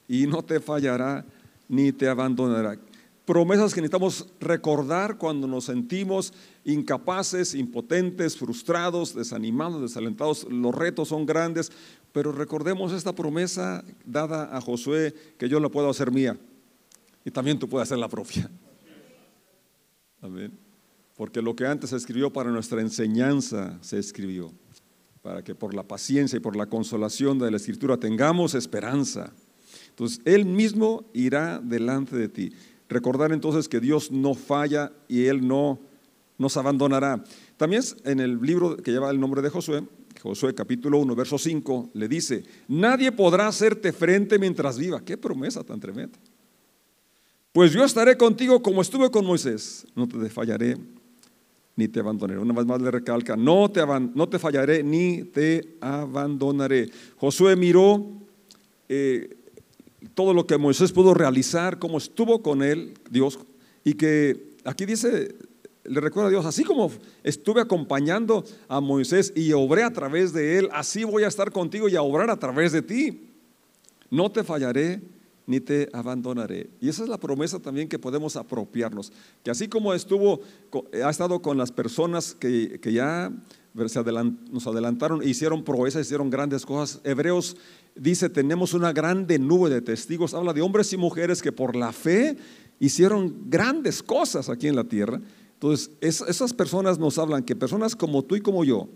y 0.09 0.27
no 0.27 0.43
te 0.43 0.61
fallará 0.61 1.25
ni 1.69 1.93
te 1.93 2.09
abandonará. 2.09 2.79
Promesas 3.25 3.73
que 3.73 3.81
necesitamos 3.81 4.27
recordar 4.39 5.17
cuando 5.17 5.47
nos 5.47 5.65
sentimos 5.65 6.35
incapaces, 6.65 7.55
impotentes, 7.55 8.37
frustrados, 8.37 9.15
desanimados, 9.15 9.81
desalentados. 9.81 10.47
Los 10.51 10.75
retos 10.75 11.09
son 11.09 11.25
grandes, 11.25 11.73
pero 12.13 12.33
recordemos 12.33 12.93
esta 12.93 13.15
promesa 13.15 13.83
dada 14.05 14.55
a 14.55 14.61
Josué 14.61 15.15
que 15.39 15.49
yo 15.49 15.59
la 15.59 15.71
puedo 15.71 15.89
hacer 15.89 16.13
mía 16.13 16.39
y 17.25 17.31
también 17.31 17.59
tú 17.59 17.67
puedes 17.67 17.89
hacer 17.89 17.99
la 17.99 18.09
propia. 18.09 18.51
Amén. 20.21 20.53
Porque 21.17 21.41
lo 21.41 21.57
que 21.57 21.67
antes 21.67 21.91
se 21.91 21.97
escribió 21.97 22.31
para 22.33 22.51
nuestra 22.51 22.81
enseñanza 22.81 23.79
se 23.81 23.99
escribió, 23.99 24.53
para 25.23 25.43
que 25.43 25.55
por 25.55 25.75
la 25.75 25.85
paciencia 25.85 26.37
y 26.37 26.41
por 26.41 26.57
la 26.57 26.67
consolación 26.67 27.39
de 27.39 27.51
la 27.51 27.57
escritura 27.57 27.97
tengamos 27.97 28.55
esperanza. 28.55 29.33
Entonces, 29.90 30.21
Él 30.25 30.45
mismo 30.45 31.04
irá 31.12 31.61
delante 31.62 32.16
de 32.16 32.28
ti. 32.28 32.52
Recordar 32.88 33.33
entonces 33.33 33.69
que 33.69 33.81
Dios 33.81 34.11
no 34.11 34.35
falla 34.35 34.93
y 35.09 35.25
Él 35.25 35.47
no 35.47 35.81
nos 36.38 36.57
abandonará. 36.57 37.23
También 37.57 37.83
en 38.04 38.21
el 38.21 38.40
libro 38.40 38.76
que 38.76 38.93
lleva 38.93 39.11
el 39.11 39.21
nombre 39.21 39.43
de 39.43 39.50
Josué, 39.50 39.85
Josué 40.23 40.54
capítulo 40.54 40.99
1, 40.99 41.14
verso 41.14 41.38
5, 41.38 41.90
le 41.95 42.09
dice, 42.09 42.45
nadie 42.69 43.12
podrá 43.12 43.47
hacerte 43.47 43.93
frente 43.93 44.38
mientras 44.38 44.78
viva. 44.78 45.00
Qué 45.04 45.16
promesa 45.16 45.62
tan 45.62 45.81
tremenda. 45.81 46.19
Pues 47.52 47.73
yo 47.73 47.85
estaré 47.85 48.16
contigo 48.16 48.62
como 48.62 48.83
estuve 48.83 49.11
con 49.11 49.25
Moisés, 49.25 49.87
no 49.95 50.09
te 50.09 50.28
fallaré 50.28 50.76
ni 51.76 51.88
te 51.88 52.00
abandonaré. 52.00 52.40
Una 52.40 52.54
vez 52.54 52.66
más 52.66 52.81
le 52.81 52.90
recalca, 52.90 53.37
no 53.37 53.71
te, 53.71 53.81
no 53.87 54.28
te 54.28 54.38
fallaré 54.38 54.83
ni 54.83 55.25
te 55.25 55.76
abandonaré. 55.81 56.90
Josué 57.16 57.57
miró 57.57 58.04
eh, 58.88 59.37
todo 60.15 60.35
lo 60.35 60.47
que 60.47 60.59
Moisés 60.59 60.93
pudo 60.93 61.15
realizar, 61.15 61.79
cómo 61.79 61.99
estuvo 61.99 62.43
con 62.43 62.63
él, 62.63 62.95
Dios, 63.11 63.39
y 63.85 63.95
que 63.95 64.55
aquí 64.65 64.87
dice, 64.87 65.35
le 65.85 66.01
recuerda 66.01 66.29
a 66.29 66.31
Dios, 66.31 66.47
así 66.47 66.65
como 66.65 66.91
estuve 67.23 67.61
acompañando 67.61 68.45
a 68.69 68.81
Moisés 68.81 69.33
y 69.37 69.53
obré 69.53 69.83
a 69.83 69.93
través 69.93 70.33
de 70.33 70.59
él, 70.59 70.69
así 70.73 71.05
voy 71.05 71.25
a 71.25 71.29
estar 71.29 71.51
contigo 71.53 71.89
y 71.89 71.97
a 71.97 72.03
obrar 72.03 72.31
a 72.31 72.39
través 72.39 72.73
de 72.73 72.83
ti. 72.83 73.31
No 74.11 74.31
te 74.31 74.45
fallaré 74.45 75.03
ni 75.47 75.61
te 75.61 75.89
abandonaré. 75.93 76.71
Y 76.81 76.89
esa 76.89 77.03
es 77.03 77.09
la 77.09 77.19
promesa 77.19 77.59
también 77.59 77.89
que 77.89 77.99
podemos 77.99 78.37
apropiarnos, 78.37 79.13
que 79.43 79.51
así 79.51 79.69
como 79.69 79.93
estuvo, 79.93 80.41
ha 81.05 81.11
estado 81.11 81.43
con 81.43 81.59
las 81.59 81.71
personas 81.71 82.35
que, 82.35 82.81
ya 82.85 83.31
nos 83.75 84.66
adelantaron, 84.66 85.21
e 85.23 85.28
hicieron 85.28 85.64
proezas, 85.64 86.07
hicieron 86.07 86.31
grandes 86.31 86.64
cosas. 86.64 87.00
Hebreos 87.02 87.57
dice, 87.97 88.31
tenemos 88.31 88.73
una 88.73 88.93
grande 88.93 89.38
nube 89.38 89.69
de 89.69 89.83
testigos, 89.83 90.33
habla 90.33 90.52
de 90.52 90.62
hombres 90.62 90.93
y 90.93 90.97
mujeres 90.97 91.43
que 91.43 91.50
por 91.50 91.75
la 91.75 91.93
fe 91.93 92.37
hicieron 92.78 93.50
grandes 93.50 94.02
cosas 94.02 94.49
aquí 94.49 94.69
en 94.69 94.76
la 94.76 94.85
tierra. 94.85 95.21
Entonces, 95.54 95.90
esas 96.00 96.52
personas 96.52 96.99
nos 96.99 97.19
hablan 97.19 97.43
que 97.43 97.57
personas 97.57 97.97
como 97.97 98.23
tú 98.23 98.37
y 98.37 98.40
como 98.40 98.64
yo, 98.64 98.88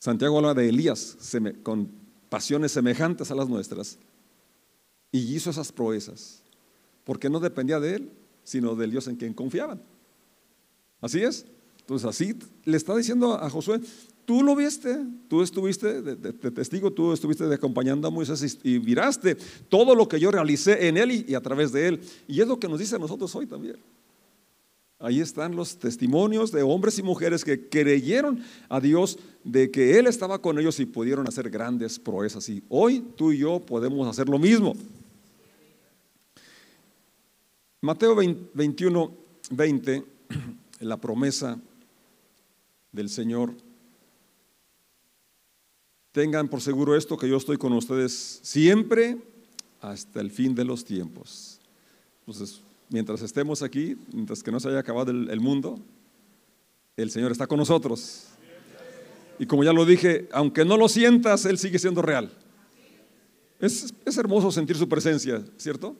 Santiago 0.00 0.38
habla 0.38 0.54
de 0.54 0.68
Elías 0.68 1.16
con 1.62 1.88
pasiones 2.28 2.72
semejantes 2.72 3.30
a 3.30 3.34
las 3.34 3.48
nuestras, 3.48 3.98
y 5.12 5.34
hizo 5.34 5.50
esas 5.50 5.70
proezas, 5.70 6.42
porque 7.04 7.30
no 7.30 7.38
dependía 7.38 7.78
de 7.78 7.94
él, 7.94 8.12
sino 8.42 8.74
del 8.74 8.90
Dios 8.90 9.06
en 9.06 9.16
quien 9.16 9.32
confiaban. 9.32 9.80
Así 11.00 11.22
es. 11.22 11.46
Entonces 11.86 12.08
así 12.08 12.34
le 12.64 12.76
está 12.76 12.96
diciendo 12.96 13.34
a 13.34 13.48
Josué, 13.48 13.80
tú 14.24 14.42
lo 14.42 14.56
viste, 14.56 14.98
tú 15.28 15.40
estuviste 15.40 16.02
de, 16.02 16.32
testigo, 16.50 16.92
tú 16.92 17.12
estuviste 17.12 17.44
acompañando 17.54 18.08
a 18.08 18.10
Moisés 18.10 18.58
y, 18.64 18.80
miraste 18.80 19.36
todo 19.68 19.94
lo 19.94 20.08
que 20.08 20.18
yo 20.18 20.32
realicé 20.32 20.88
en 20.88 20.96
él 20.96 21.12
y, 21.12 21.24
y 21.28 21.34
a 21.34 21.40
través 21.40 21.70
de 21.70 21.86
él. 21.86 22.00
Y 22.26 22.40
es 22.40 22.48
lo 22.48 22.58
que 22.58 22.68
nos 22.68 22.80
dice 22.80 22.96
a 22.96 22.98
nosotros 22.98 23.32
hoy 23.36 23.46
también. 23.46 23.76
Ahí 24.98 25.20
están 25.20 25.54
los 25.54 25.76
testimonios 25.76 26.50
de 26.50 26.62
hombres 26.62 26.98
y 26.98 27.04
mujeres 27.04 27.44
que 27.44 27.68
creyeron 27.68 28.42
a 28.68 28.80
Dios 28.80 29.16
de 29.44 29.70
que 29.70 29.98
Él 29.98 30.08
estaba 30.08 30.40
con 30.40 30.58
ellos 30.58 30.80
y 30.80 30.86
pudieron 30.86 31.28
hacer 31.28 31.50
grandes 31.50 32.00
proezas. 32.00 32.48
Y 32.48 32.64
hoy 32.68 33.04
tú 33.14 33.30
y 33.30 33.38
yo 33.38 33.60
podemos 33.60 34.08
hacer 34.08 34.28
lo 34.28 34.40
mismo. 34.40 34.74
Mateo 37.80 38.16
21, 38.16 39.14
20, 39.50 40.04
la 40.80 40.96
promesa 40.96 41.60
del 42.96 43.08
Señor. 43.10 43.54
Tengan 46.10 46.48
por 46.48 46.60
seguro 46.60 46.96
esto, 46.96 47.16
que 47.16 47.28
yo 47.28 47.36
estoy 47.36 47.58
con 47.58 47.72
ustedes 47.74 48.40
siempre 48.42 49.18
hasta 49.80 50.20
el 50.20 50.30
fin 50.30 50.54
de 50.54 50.64
los 50.64 50.84
tiempos. 50.84 51.60
Entonces, 52.20 52.62
mientras 52.88 53.20
estemos 53.22 53.62
aquí, 53.62 53.96
mientras 54.12 54.42
que 54.42 54.50
no 54.50 54.58
se 54.58 54.68
haya 54.68 54.78
acabado 54.78 55.12
el, 55.12 55.40
mundo, 55.40 55.78
el 56.96 57.10
Señor 57.10 57.30
está 57.30 57.46
con 57.46 57.58
nosotros. 57.58 58.28
Y 59.38 59.46
como 59.46 59.62
ya 59.62 59.74
lo 59.74 59.84
dije, 59.84 60.28
aunque 60.32 60.64
no 60.64 60.78
lo 60.78 60.88
sientas, 60.88 61.44
Él 61.44 61.58
sigue 61.58 61.78
siendo 61.78 62.00
real. 62.00 62.32
Es, 63.60 63.92
es 64.04 64.16
hermoso 64.16 64.50
sentir 64.50 64.76
su 64.76 64.88
presencia, 64.88 65.44
¿cierto? 65.58 65.94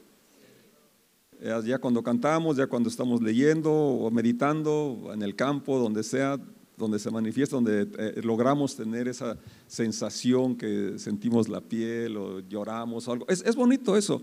Ya 1.65 1.79
cuando 1.79 2.03
cantamos, 2.03 2.57
ya 2.57 2.67
cuando 2.67 2.89
estamos 2.89 3.21
leyendo 3.21 3.71
o 3.71 4.11
meditando 4.11 5.11
en 5.13 5.23
el 5.23 5.37
campo, 5.37 5.79
donde 5.79 6.03
sea, 6.03 6.41
donde 6.77 6.99
se 6.99 7.11
manifiesta, 7.11 7.57
donde 7.57 7.89
eh, 7.99 8.21
logramos 8.23 8.77
tener 8.77 9.09
esa 9.09 9.37
sensación 9.67 10.57
que 10.57 10.99
sentimos 10.99 11.49
la 11.49 11.61
piel 11.61 12.17
o 12.17 12.41
lloramos 12.41 13.09
o 13.09 13.13
algo. 13.13 13.27
Es, 13.29 13.43
es 13.43 13.57
bonito 13.57 13.97
eso, 13.97 14.21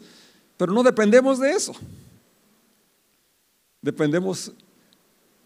pero 0.57 0.71
no 0.71 0.83
dependemos 0.83 1.39
de 1.39 1.51
eso. 1.51 1.73
Dependemos 3.81 4.53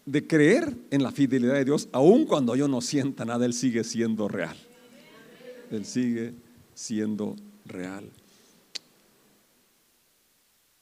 de 0.08 0.26
creer 0.26 0.74
en 0.90 1.02
la 1.02 1.12
fidelidad 1.12 1.54
de 1.54 1.66
Dios, 1.66 1.88
aun 1.92 2.24
cuando 2.24 2.56
yo 2.56 2.66
no 2.66 2.80
sienta 2.80 3.26
nada, 3.26 3.44
Él 3.44 3.52
sigue 3.52 3.84
siendo 3.84 4.26
real. 4.26 4.56
Él 5.70 5.84
sigue 5.84 6.32
siendo 6.74 7.36
real. 7.66 8.08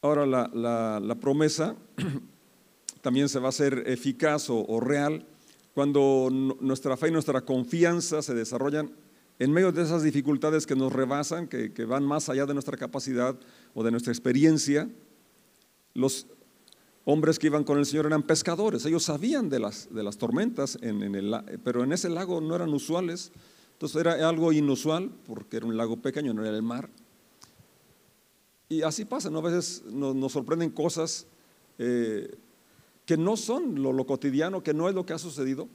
Ahora 0.00 0.26
la, 0.26 1.16
promesa 1.20 1.74
también 3.00 3.28
se 3.28 3.40
va 3.40 3.46
a 3.46 3.48
hacer 3.48 3.82
eficaz 3.86 4.48
o, 4.48 4.78
real 4.78 5.24
cuando 5.76 6.30
nuestra 6.32 6.96
fe 6.96 7.08
y 7.08 7.10
nuestra 7.10 7.42
confianza 7.42 8.22
se 8.22 8.32
desarrollan 8.32 8.90
en 9.38 9.52
medio 9.52 9.72
de 9.72 9.82
esas 9.82 10.02
dificultades 10.02 10.66
que 10.66 10.74
nos 10.74 10.90
rebasan, 10.90 11.48
que, 11.48 11.84
van 11.84 12.02
más 12.02 12.30
allá 12.30 12.46
de 12.46 12.54
nuestra 12.54 12.78
capacidad 12.78 13.38
o 13.74 13.84
de 13.84 13.90
nuestra 13.90 14.10
experiencia. 14.10 14.88
Los 15.92 16.28
hombres 17.04 17.38
que 17.38 17.48
iban 17.48 17.62
con 17.62 17.76
el 17.76 17.84
Señor 17.84 18.06
eran 18.06 18.22
pescadores, 18.22 18.86
ellos 18.86 19.02
sabían 19.02 19.50
de 19.50 19.58
las, 19.58 19.92
de 19.92 20.02
las 20.02 20.16
tormentas, 20.16 20.78
en, 20.80 21.14
el, 21.14 21.36
pero 21.62 21.84
en 21.84 21.92
ese 21.92 22.08
lago 22.08 22.40
no 22.40 22.54
eran 22.54 22.72
usuales, 22.72 23.30
entonces 23.72 24.00
era 24.00 24.26
algo 24.26 24.54
inusual 24.54 25.10
porque 25.26 25.58
era 25.58 25.66
un 25.66 25.76
lago 25.76 26.00
pequeño, 26.00 26.32
no 26.32 26.42
era 26.42 26.56
el 26.56 26.62
mar. 26.62 26.88
Y 28.70 28.80
así 28.80 29.04
pasa, 29.04 29.28
¿no? 29.28 29.40
a 29.40 29.42
veces 29.42 29.84
nos, 29.92 30.32
sorprenden 30.32 30.70
cosas 30.70 31.26
eh, 31.76 32.34
que 33.06 33.16
no 33.16 33.36
son 33.36 33.82
lo, 33.82 34.04
cotidiano, 34.04 34.62
que 34.62 34.74
no 34.74 34.88
es 34.88 34.94
lo 34.94 35.06
que 35.06 35.12
ha 35.12 35.18
sucedido, 35.18 35.68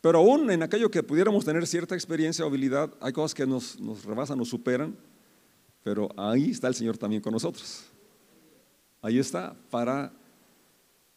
pero 0.00 0.18
aún 0.18 0.50
en 0.50 0.62
aquello 0.62 0.90
que 0.90 1.02
pudiéramos 1.02 1.44
tener 1.44 1.66
cierta 1.66 1.94
experiencia 1.94 2.44
o 2.44 2.48
habilidad, 2.48 2.92
hay 3.00 3.12
cosas 3.12 3.34
que 3.34 3.46
nos, 3.46 3.78
rebasan, 4.04 4.38
nos 4.38 4.50
superan, 4.50 4.96
pero 5.82 6.08
ahí 6.16 6.50
está 6.50 6.68
el 6.68 6.74
Señor 6.74 6.98
también 6.98 7.22
con 7.22 7.32
nosotros. 7.32 7.84
Ahí 9.00 9.18
está 9.18 9.56
para 9.70 10.12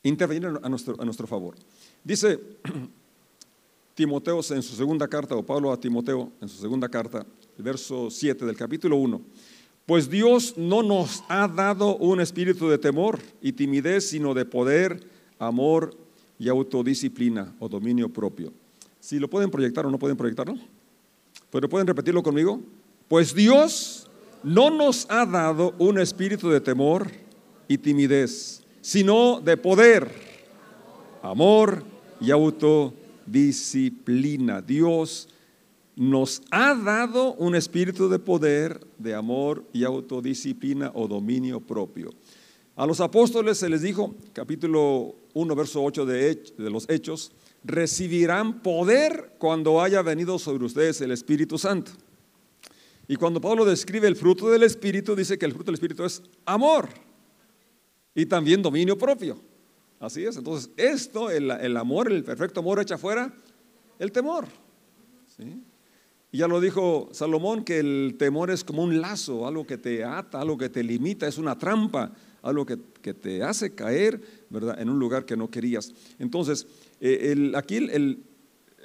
intervenir 0.01 0.59
a 0.63 0.69
nuestro, 0.69 0.95
a 0.99 1.05
nuestro 1.05 1.27
favor. 1.27 1.55
Dice 2.03 2.39
Timoteo 3.95 4.39
en 4.49 4.63
su 4.63 4.75
segunda 4.75 5.07
carta, 5.07 5.35
o 5.35 5.45
Pablo 5.45 5.71
a 5.71 5.79
Timoteo 5.79 6.31
en 6.41 6.47
su 6.47 6.61
segunda 6.61 6.87
carta, 6.87 7.25
el 7.57 7.63
verso 7.63 8.09
7 8.09 8.45
del 8.45 8.55
capítulo 8.55 8.95
1. 8.97 9.21
Pues 9.85 10.09
Dios 10.09 10.57
no 10.57 10.81
nos 10.81 11.23
ha 11.27 11.47
dado 11.47 11.95
un 11.97 12.19
espíritu 12.19 12.67
de 12.67 12.77
temor 12.77 13.19
y 13.41 13.53
timidez, 13.53 14.09
sino 14.09 14.33
de 14.33 14.45
poder, 14.45 15.14
amor 15.39 15.95
y 16.37 16.49
autodisciplina 16.49 17.55
o 17.59 17.69
dominio 17.69 18.09
propio. 18.09 18.51
Si 18.99 19.19
lo 19.19 19.29
pueden 19.29 19.51
proyectar 19.51 19.85
o 19.85 19.91
no 19.91 19.99
pueden 19.99 20.17
proyectarlo, 20.17 20.57
pero 21.51 21.69
pueden 21.69 21.87
repetirlo 21.87 22.21
conmigo. 22.23 22.59
Pues 23.07 23.33
Dios 23.33 24.09
no 24.43 24.69
nos 24.69 25.09
ha 25.09 25.25
dado 25.25 25.73
un 25.79 25.97
espíritu 25.99 26.49
de 26.49 26.61
temor 26.61 27.09
y 27.67 27.77
timidez, 27.77 28.63
sino 28.81 29.41
de 29.41 29.57
poder, 29.57 30.09
amor 31.21 31.83
y 32.19 32.31
autodisciplina. 32.31 34.61
Dios 34.61 35.29
nos 35.95 36.41
ha 36.51 36.75
dado 36.75 37.33
un 37.35 37.55
espíritu 37.55 38.09
de 38.09 38.19
poder, 38.19 38.85
de 38.97 39.15
amor 39.15 39.63
y 39.71 39.83
autodisciplina 39.83 40.91
o 40.93 41.07
dominio 41.07 41.59
propio. 41.59 42.11
A 42.77 42.85
los 42.85 42.99
apóstoles 42.99 43.57
se 43.57 43.69
les 43.69 43.81
dijo, 43.81 44.15
capítulo 44.33 45.15
1, 45.33 45.55
verso 45.55 45.81
8 45.81 46.05
de, 46.05 46.53
los 46.57 46.89
Hechos, 46.89 47.31
recibirán 47.63 48.61
poder 48.61 49.35
cuando 49.37 49.81
haya 49.81 50.01
venido 50.01 50.37
sobre 50.37 50.65
ustedes 50.65 50.99
el 50.99 51.11
Espíritu 51.11 51.57
Santo. 51.57 51.91
Y 53.07 53.15
cuando 53.15 53.39
Pablo 53.39 53.63
describe 53.63 54.09
el 54.09 54.17
fruto 54.17 54.49
del 54.49 54.63
Espíritu, 54.63 55.15
dice 55.15 55.37
que 55.37 55.45
el 55.45 55.53
fruto 55.53 55.67
del 55.67 55.75
Espíritu 55.75 56.03
es 56.03 56.21
amor 56.45 56.89
y 58.13 58.25
también 58.25 58.61
dominio 58.61 58.97
propio. 58.97 59.39
Así 59.97 60.25
es. 60.25 60.35
Entonces, 60.35 60.69
esto, 60.75 61.29
el, 61.29 61.49
el 61.51 61.77
amor, 61.77 62.11
el 62.11 62.25
perfecto 62.25 62.59
amor 62.59 62.81
echa 62.81 62.97
fuera 62.97 63.33
el 63.99 64.11
temor. 64.11 64.47
¿sí? 65.37 65.63
Y 66.35 66.39
ya 66.39 66.49
lo 66.49 66.59
dijo 66.59 67.07
Salomón, 67.13 67.63
que 67.63 67.79
el 67.79 68.15
temor 68.19 68.51
es 68.51 68.65
como 68.65 68.83
un 68.83 68.99
lazo, 68.99 69.47
algo 69.47 69.65
que 69.65 69.77
te 69.77 70.03
ata, 70.03 70.41
algo 70.41 70.57
que 70.57 70.67
te 70.67 70.83
limita, 70.83 71.25
es 71.25 71.37
una 71.37 71.57
trampa, 71.57 72.11
algo 72.45 72.65
que, 72.65 72.77
te 73.13 73.43
hace 73.43 73.75
caer 73.75 74.21
¿verdad? 74.49 74.79
en 74.79 74.89
un 74.89 74.99
lugar 74.99 75.25
que 75.25 75.35
no 75.35 75.49
querías. 75.49 75.93
Entonces, 76.17 76.67
eh, 77.01 77.51
aquí 77.55 77.77
el, 77.77 78.23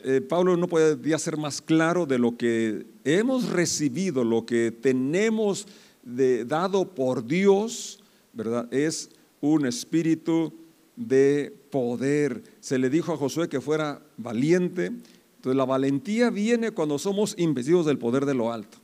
eh, 0.04 0.20
Pablo 0.20 0.56
no 0.56 0.66
podía 0.66 1.18
ser 1.18 1.36
más 1.36 1.60
claro 1.60 2.06
de 2.06 2.18
lo 2.18 2.36
que 2.36 2.86
hemos 3.04 3.50
recibido, 3.50 4.24
lo 4.24 4.44
que 4.46 4.70
tenemos 4.72 5.66
dado 6.02 6.86
por 6.94 7.26
Dios, 7.26 8.00
¿verdad? 8.32 8.72
Es 8.72 9.10
un 9.40 9.66
espíritu 9.66 10.52
de 10.96 11.54
poder. 11.70 12.42
Se 12.60 12.78
le 12.78 12.90
dijo 12.90 13.12
a 13.12 13.16
Josué 13.16 13.48
que 13.48 13.60
fuera 13.60 14.02
valiente, 14.16 14.86
entonces 14.86 15.56
la 15.56 15.64
valentía 15.64 16.30
viene 16.30 16.70
cuando 16.72 16.98
somos 16.98 17.34
investidos 17.38 17.86
del 17.86 17.98
poder 17.98 18.26
de 18.26 18.34
lo 18.34 18.52
alto. 18.52 18.78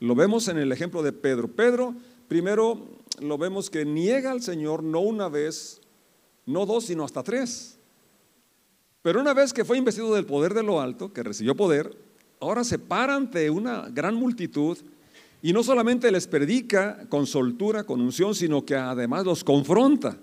Lo 0.00 0.14
vemos 0.14 0.48
en 0.48 0.58
el 0.58 0.72
ejemplo 0.72 1.02
de 1.02 1.12
Pedro. 1.12 1.48
Pedro, 1.48 1.94
primero 2.28 2.88
lo 3.20 3.38
vemos 3.38 3.70
que 3.70 3.84
niega 3.84 4.30
al 4.30 4.42
Señor 4.42 4.82
no 4.82 5.00
una 5.00 5.28
vez, 5.28 5.80
no 6.46 6.66
dos, 6.66 6.86
sino 6.86 7.04
hasta 7.04 7.22
tres. 7.22 7.78
Pero 9.02 9.20
una 9.20 9.34
vez 9.34 9.52
que 9.52 9.64
fue 9.64 9.78
investido 9.78 10.14
del 10.14 10.26
poder 10.26 10.54
de 10.54 10.62
lo 10.62 10.80
alto, 10.80 11.12
que 11.12 11.22
recibió 11.22 11.56
poder, 11.56 11.96
ahora 12.40 12.64
se 12.64 12.78
para 12.78 13.16
ante 13.16 13.50
una 13.50 13.88
gran 13.88 14.14
multitud 14.14 14.78
y 15.42 15.52
no 15.52 15.64
solamente 15.64 16.10
les 16.12 16.28
predica 16.28 17.08
con 17.08 17.26
soltura, 17.26 17.84
con 17.84 18.00
unción, 18.00 18.34
sino 18.34 18.64
que 18.64 18.76
además 18.76 19.24
los 19.24 19.42
confronta. 19.42 20.16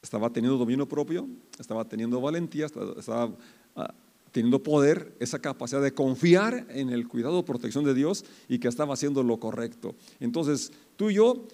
Estaba 0.00 0.30
teniendo 0.30 0.58
dominio 0.58 0.86
propio, 0.86 1.26
estaba 1.58 1.84
teniendo 1.84 2.20
valentía, 2.20 2.66
estaba 2.66 3.34
ah, 3.74 3.94
teniendo 4.34 4.62
poder, 4.62 5.14
esa 5.20 5.38
capacidad 5.38 5.80
de 5.80 5.94
confiar 5.94 6.66
en 6.68 6.90
el 6.90 7.06
cuidado 7.06 7.44
protección 7.44 7.84
de 7.84 7.94
Dios 7.94 8.24
y 8.48 8.58
que 8.58 8.66
estaba 8.66 8.94
haciendo 8.94 9.22
lo 9.22 9.38
correcto. 9.38 9.94
Entonces, 10.18 10.72
tú 10.96 11.10
y 11.10 11.14
yo, 11.14 11.46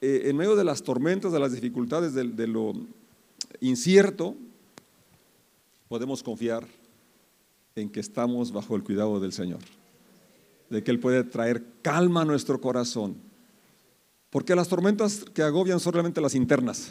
eh, 0.00 0.22
en 0.24 0.36
medio 0.36 0.56
de 0.56 0.64
las 0.64 0.82
tormentas, 0.82 1.32
de 1.32 1.38
las 1.38 1.52
dificultades, 1.52 2.14
de 2.14 2.46
lo 2.46 2.72
incierto, 3.60 4.34
podemos 5.86 6.22
confiar 6.22 6.66
en 7.76 7.90
que 7.90 8.00
estamos 8.00 8.52
bajo 8.52 8.74
el 8.74 8.82
cuidado 8.82 9.20
del 9.20 9.32
Señor 9.32 9.60
de 10.70 10.82
que 10.82 10.90
Él 10.90 10.98
puede 10.98 11.24
traer 11.24 11.64
calma 11.82 12.22
a 12.22 12.24
nuestro 12.24 12.60
corazón. 12.60 13.16
Porque 14.30 14.54
las 14.54 14.68
tormentas 14.68 15.24
que 15.32 15.42
agobian 15.42 15.78
son 15.78 15.92
realmente 15.92 16.20
las 16.20 16.34
internas. 16.34 16.90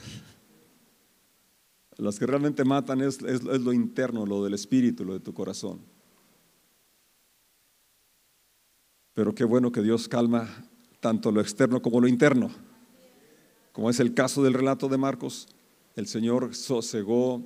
Las 1.97 2.17
que 2.17 2.25
realmente 2.25 2.63
matan 2.63 3.01
es, 3.01 3.21
lo 3.21 3.73
interno, 3.73 4.25
lo 4.25 4.43
del 4.43 4.53
espíritu, 4.53 5.05
lo 5.05 5.13
de 5.13 5.19
tu 5.19 5.33
corazón. 5.33 5.79
Pero 9.13 9.35
qué 9.35 9.43
bueno 9.43 9.71
que 9.71 9.81
Dios 9.81 10.07
calma 10.07 10.50
tanto 11.00 11.31
lo 11.31 11.41
externo 11.41 11.81
como 11.81 12.01
lo 12.01 12.07
interno. 12.07 12.50
Como 13.71 13.89
es 13.89 14.00
el 14.00 14.13
caso 14.13 14.43
del 14.43 14.53
relato 14.53 14.88
de 14.89 14.97
Marcos, 14.97 15.47
el 15.95 16.07
Señor 16.07 16.55
sosegó 16.55 17.43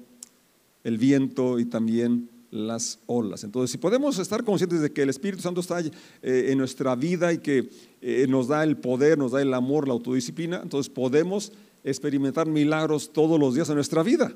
el 0.84 0.98
viento 0.98 1.60
y 1.60 1.66
también 1.66 2.30
las 2.50 3.00
olas. 3.06 3.44
Entonces, 3.44 3.72
si 3.72 3.77
podemos 3.77 4.20
estar 4.20 4.44
conscientes 4.44 4.82
de 4.82 4.92
que 4.92 5.01
el 5.01 5.10
Espíritu 5.10 5.42
Santo 5.42 5.62
está 5.62 5.82
eh, 5.82 5.92
en 6.22 6.58
nuestra 6.58 6.96
vida 6.96 7.34
y 7.34 7.39
que 7.39 7.70
eh, 8.01 8.25
nos 8.30 8.48
da 8.48 8.63
el 8.63 8.77
poder, 8.77 9.18
nos 9.18 9.34
da 9.34 9.42
el 9.42 9.54
amor, 9.54 9.88
la 9.88 9.94
autodisciplina, 9.94 10.62
entonces 10.63 10.89
podemos 10.89 11.51
experimentar 11.89 12.48
milagros 12.48 13.12
todos 13.13 13.39
los 13.39 13.56
días 13.56 13.70
en 13.70 13.75
nuestra 13.75 14.03
vida. 14.03 14.32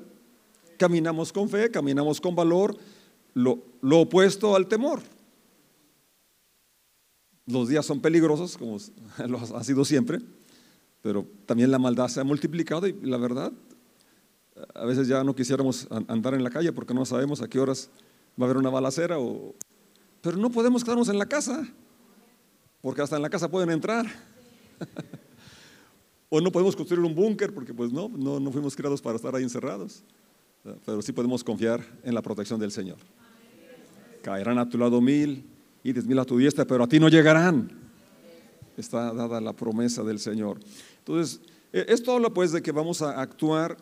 Caminamos 0.78 1.32
con 1.32 1.48
fe, 1.48 1.70
caminamos 1.70 2.20
con 2.20 2.34
valor, 2.34 2.76
lo, 3.34 3.62
opuesto 3.82 4.56
al 4.56 4.66
temor. 4.66 5.00
Los 7.46 7.68
días 7.68 7.84
son 7.84 8.00
peligrosos, 8.00 8.56
como 8.56 8.78
lo 9.28 9.38
ha 9.38 9.64
sido 9.64 9.84
siempre, 9.84 10.20
pero 11.02 11.26
también 11.44 11.70
la 11.70 11.78
maldad 11.78 12.08
se 12.08 12.20
ha 12.20 12.24
multiplicado 12.24 12.86
y 12.86 12.94
la 13.02 13.18
verdad, 13.18 13.52
a 14.74 14.84
veces 14.86 15.06
ya 15.06 15.22
no 15.22 15.34
quisiéramos 15.34 15.88
andar 16.08 16.34
en 16.34 16.44
la 16.44 16.50
calle 16.50 16.72
porque 16.72 16.94
no 16.94 17.04
sabemos 17.04 17.42
a 17.42 17.48
qué 17.48 17.60
horas 17.60 17.90
va 18.40 18.44
a 18.44 18.48
haber 18.48 18.56
una 18.56 18.70
balacera, 18.70 19.18
o... 19.18 19.54
pero 20.22 20.38
no 20.38 20.50
podemos 20.50 20.84
quedarnos 20.84 21.10
en 21.10 21.18
la 21.18 21.26
casa, 21.26 21.68
porque 22.80 23.02
hasta 23.02 23.16
en 23.16 23.22
la 23.22 23.30
casa 23.30 23.50
pueden 23.50 23.70
entrar. 23.70 24.06
o 26.34 26.40
no 26.40 26.50
podemos 26.50 26.74
construir 26.74 27.04
un 27.04 27.14
búnker, 27.14 27.52
porque 27.52 27.74
pues 27.74 27.92
no, 27.92 28.08
no, 28.08 28.40
no 28.40 28.50
fuimos 28.50 28.74
creados 28.74 29.02
para 29.02 29.16
estar 29.16 29.34
ahí 29.34 29.42
encerrados, 29.42 30.02
pero 30.86 31.02
sí 31.02 31.12
podemos 31.12 31.44
confiar 31.44 31.84
en 32.02 32.14
la 32.14 32.22
protección 32.22 32.58
del 32.58 32.72
Señor. 32.72 32.96
Caerán 34.22 34.56
a 34.56 34.66
tu 34.66 34.78
lado 34.78 34.98
mil 35.02 35.44
y 35.84 35.92
diez 35.92 36.06
mil 36.06 36.18
a 36.18 36.24
tu 36.24 36.38
diestra, 36.38 36.64
pero 36.64 36.84
a 36.84 36.86
ti 36.88 36.98
no 36.98 37.10
llegarán. 37.10 37.70
Está 38.78 39.12
dada 39.12 39.42
la 39.42 39.52
promesa 39.52 40.02
del 40.04 40.18
Señor. 40.18 40.58
Entonces, 41.00 41.42
e, 41.70 41.84
esto 41.88 42.12
habla 42.12 42.30
pues 42.30 42.50
de 42.50 42.62
que 42.62 42.72
vamos 42.72 43.02
a 43.02 43.20
actuar 43.20 43.76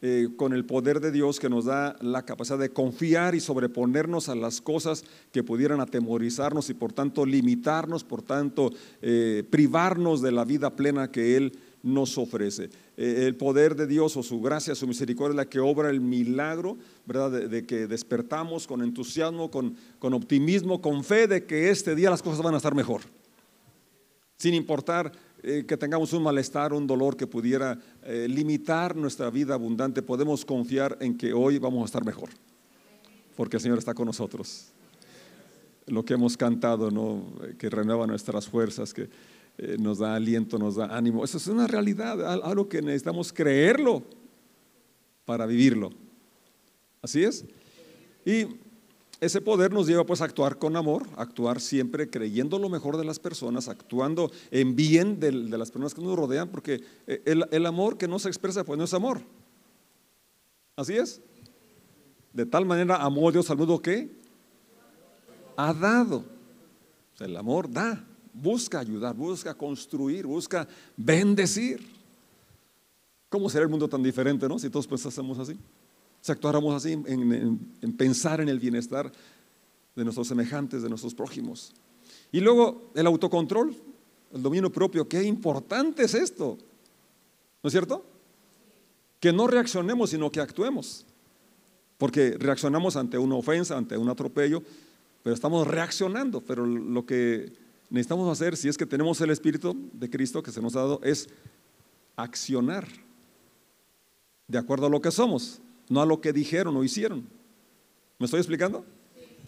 eh, 0.00 0.28
con 0.36 0.52
el 0.52 0.64
poder 0.64 1.00
de 1.00 1.10
Dios 1.10 1.40
que 1.40 1.48
nos 1.48 1.64
da 1.64 1.96
la 2.00 2.24
capacidad 2.24 2.58
de 2.58 2.70
confiar 2.70 3.34
y 3.34 3.40
sobreponernos 3.40 4.28
a 4.28 4.36
las 4.36 4.60
cosas 4.60 5.04
que 5.32 5.42
pudieran 5.42 5.80
atemorizarnos 5.80 6.70
y 6.70 6.74
por 6.74 6.92
tanto 6.92 7.26
limitarnos, 7.26 8.04
por 8.04 8.22
tanto 8.22 8.70
eh, 9.02 9.42
privarnos 9.50 10.22
de 10.22 10.30
la 10.30 10.44
vida 10.44 10.76
plena 10.76 11.10
que 11.10 11.36
Él 11.36 11.58
nos 11.86 12.18
ofrece. 12.18 12.68
Eh, 12.96 13.24
el 13.26 13.36
poder 13.36 13.76
de 13.76 13.86
Dios 13.86 14.16
o 14.16 14.22
su 14.22 14.40
gracia, 14.40 14.74
su 14.74 14.88
misericordia 14.88 15.30
es 15.30 15.36
la 15.36 15.48
que 15.48 15.60
obra 15.60 15.88
el 15.88 16.00
milagro, 16.00 16.76
¿verdad? 17.06 17.30
De, 17.48 17.64
que 17.64 17.86
despertamos 17.86 18.66
con 18.66 18.82
entusiasmo, 18.82 19.50
con, 19.50 19.76
con 20.00 20.12
optimismo, 20.12 20.82
con 20.82 21.04
fe 21.04 21.28
de 21.28 21.44
que 21.44 21.70
este 21.70 21.94
día 21.94 22.10
las 22.10 22.22
cosas 22.22 22.42
van 22.42 22.54
a 22.54 22.56
estar 22.56 22.74
mejor. 22.74 23.02
Sin 24.36 24.52
importar 24.54 25.12
eh, 25.42 25.64
que 25.66 25.76
tengamos 25.76 26.12
un 26.12 26.24
malestar, 26.24 26.72
un 26.72 26.88
dolor 26.88 27.16
que 27.16 27.28
pudiera 27.28 27.78
eh, 28.02 28.26
limitar 28.28 28.96
nuestra 28.96 29.30
vida 29.30 29.54
abundante, 29.54 30.02
podemos 30.02 30.44
confiar 30.44 30.98
en 31.00 31.16
que 31.16 31.32
hoy 31.32 31.58
vamos 31.58 31.82
a 31.82 31.86
estar 31.86 32.04
mejor, 32.04 32.30
porque 33.36 33.58
el 33.58 33.62
Señor 33.62 33.78
está 33.78 33.94
con 33.94 34.06
nosotros. 34.06 34.72
Lo 35.86 36.04
que 36.04 36.14
hemos 36.14 36.36
cantado, 36.36 36.90
¿no? 36.90 37.22
que 37.58 37.70
renueva 37.70 38.08
nuestras 38.08 38.48
fuerzas, 38.48 38.92
que 38.92 39.08
eh, 39.58 39.76
nos 39.78 39.98
da 39.98 40.14
aliento, 40.14 40.58
nos 40.58 40.76
da 40.76 40.96
ánimo, 40.96 41.24
eso 41.24 41.38
es 41.38 41.46
una 41.46 41.66
realidad, 41.66 42.44
algo 42.44 42.68
que 42.68 42.82
necesitamos 42.82 43.32
creerlo 43.32 44.02
para 45.24 45.46
vivirlo. 45.46 45.90
Así 47.02 47.24
es. 47.24 47.44
Y 48.24 48.46
ese 49.20 49.40
poder 49.40 49.72
nos 49.72 49.86
lleva 49.86 50.04
pues 50.04 50.20
a 50.20 50.24
actuar 50.24 50.58
con 50.58 50.76
amor, 50.76 51.06
actuar 51.16 51.60
siempre 51.60 52.10
creyendo 52.10 52.58
lo 52.58 52.68
mejor 52.68 52.98
de 52.98 53.04
las 53.04 53.18
personas, 53.18 53.68
actuando 53.68 54.30
en 54.50 54.76
bien 54.76 55.18
de, 55.20 55.32
las 55.32 55.70
personas 55.70 55.94
que 55.94 56.02
nos 56.02 56.16
rodean, 56.16 56.48
porque 56.48 56.82
eh, 57.06 57.22
el, 57.24 57.66
amor 57.66 57.96
que 57.96 58.08
no 58.08 58.18
se 58.18 58.28
expresa 58.28 58.64
pues 58.64 58.78
no 58.78 58.84
es 58.84 58.92
amor. 58.92 59.22
Así 60.76 60.94
es. 60.94 61.22
De 62.34 62.44
tal 62.44 62.66
manera 62.66 62.96
amó 62.96 63.32
Dios 63.32 63.50
al 63.50 63.56
mundo 63.56 63.80
que 63.80 64.10
ha 65.56 65.72
dado. 65.72 66.22
el 67.20 67.36
amor 67.38 67.70
da, 67.70 68.04
busca 68.36 68.78
ayudar, 68.78 69.14
busca 69.14 69.54
construir, 69.54 70.26
busca 70.26 70.68
bendecir. 70.96 71.86
¿Cómo 73.28 73.50
será 73.50 73.64
el 73.64 73.70
mundo 73.70 73.88
tan 73.88 74.02
diferente, 74.02 74.48
no? 74.48 74.58
Si 74.58 74.70
todos 74.70 74.86
pensásemos 74.86 75.38
así 75.38 75.58
si 76.26 76.32
actuáramos 76.32 76.74
así 76.74 76.92
en, 76.92 77.94
pensar 77.96 78.40
en 78.40 78.48
el 78.48 78.58
bienestar 78.58 79.12
de 79.94 80.02
nuestros 80.02 80.26
semejantes, 80.26 80.82
de 80.82 80.88
nuestros 80.88 81.14
prójimos. 81.14 81.72
Y 82.32 82.40
luego 82.40 82.90
el 82.96 83.06
autocontrol, 83.06 83.72
el 84.34 84.42
dominio 84.42 84.72
propio, 84.72 85.06
qué 85.06 85.22
importante 85.22 86.02
es 86.02 86.14
esto, 86.14 86.58
¿no 87.62 87.68
es 87.68 87.72
cierto? 87.72 88.04
Que 89.20 89.32
no 89.32 89.46
reaccionemos, 89.46 90.10
sino 90.10 90.32
que 90.32 90.40
actuemos. 90.40 91.06
Porque 91.96 92.36
reaccionamos 92.36 92.96
ante 92.96 93.16
una 93.18 93.36
ofensa, 93.36 93.76
ante 93.76 93.96
un 93.96 94.08
atropello, 94.08 94.64
pero 95.22 95.32
estamos 95.32 95.64
reaccionando. 95.64 96.40
Pero 96.40 96.66
lo 96.66 97.06
que 97.06 97.52
necesitamos 97.90 98.30
hacer, 98.30 98.56
si 98.56 98.68
es 98.68 98.76
que 98.76 98.86
tenemos 98.86 99.20
el 99.20 99.30
Espíritu 99.30 99.90
de 99.92 100.10
Cristo 100.10 100.42
que 100.42 100.52
se 100.52 100.62
nos 100.62 100.76
ha 100.76 100.80
dado, 100.80 101.00
es 101.02 101.28
accionar 102.16 102.86
de 104.48 104.58
acuerdo 104.58 104.86
a 104.86 104.90
lo 104.90 105.00
que 105.00 105.10
somos 105.10 105.60
no 105.88 106.00
a 106.00 106.06
lo 106.06 106.20
que 106.20 106.32
dijeron 106.32 106.76
o 106.76 106.84
hicieron. 106.84 107.26
¿Me 108.18 108.24
estoy 108.24 108.40
explicando? 108.40 108.84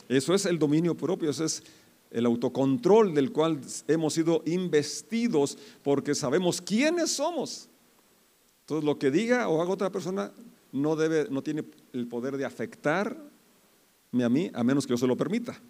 Eso 0.09 0.35
es 0.35 0.46
el 0.46 0.59
dominio 0.59 0.96
propio, 0.96 1.31
eso 1.31 1.44
es 1.44 1.62
el 2.11 2.27
autocontrol 2.27 3.14
del 3.14 3.33
cual 3.33 3.61
hemos 3.87 4.14
sido 4.14 4.42
investidos 4.46 5.59
porque 5.83 6.14
sabemos 6.14 6.61
quiénes 6.61 7.11
somos. 7.11 7.68
Entonces 8.61 8.85
lo 8.85 8.98
que 8.98 9.11
diga 9.11 9.48
o 9.48 9.61
haga 9.61 9.70
otra 9.70 9.90
persona 9.90 10.33
no, 10.72 10.96
debe, 10.96 11.29
no 11.31 11.42
tiene 11.42 11.64
el 11.92 12.07
poder 12.07 12.37
de 12.37 12.44
afectarme 12.44 13.18
a 14.22 14.29
mí 14.29 14.51
a 14.55 14.62
menos 14.62 14.87
que 14.87 14.92
yo 14.92 14.98
se 14.98 15.07
lo 15.07 15.16
permita. 15.16 15.61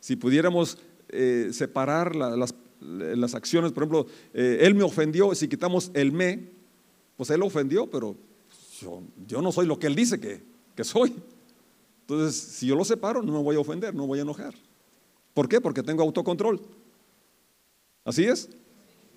Si 0.00 0.16
pudiéramos 0.16 0.78
eh, 1.12 1.50
separar 1.52 2.16
las, 2.16 2.54
las, 2.80 3.34
acciones, 3.34 3.72
por 3.72 3.82
ejemplo, 3.82 4.06
eh, 4.32 4.58
él 4.62 4.74
me 4.74 4.82
ofendió, 4.82 5.34
si 5.34 5.48
quitamos 5.48 5.90
el 5.94 6.12
me, 6.12 6.48
pues 7.16 7.30
él 7.30 7.42
ofendió, 7.42 7.88
pero 7.90 8.16
yo, 9.26 9.42
no 9.42 9.52
soy 9.52 9.66
lo 9.66 9.78
que 9.78 9.86
él 9.86 9.94
dice 9.94 10.18
que, 10.18 10.42
que 10.74 10.84
soy. 10.84 11.14
Entonces, 12.02 12.34
si 12.34 12.66
yo 12.66 12.74
lo 12.74 12.84
separo, 12.84 13.22
no 13.22 13.32
me 13.32 13.42
voy 13.42 13.56
a 13.56 13.60
ofender, 13.60 13.94
no 13.94 14.02
me 14.02 14.08
voy 14.08 14.18
a 14.18 14.22
enojar. 14.22 14.54
¿Por 15.34 15.48
qué? 15.48 15.60
Porque 15.60 15.82
tengo 15.82 16.02
autocontrol. 16.02 16.60
Así 18.04 18.24
es. 18.24 18.48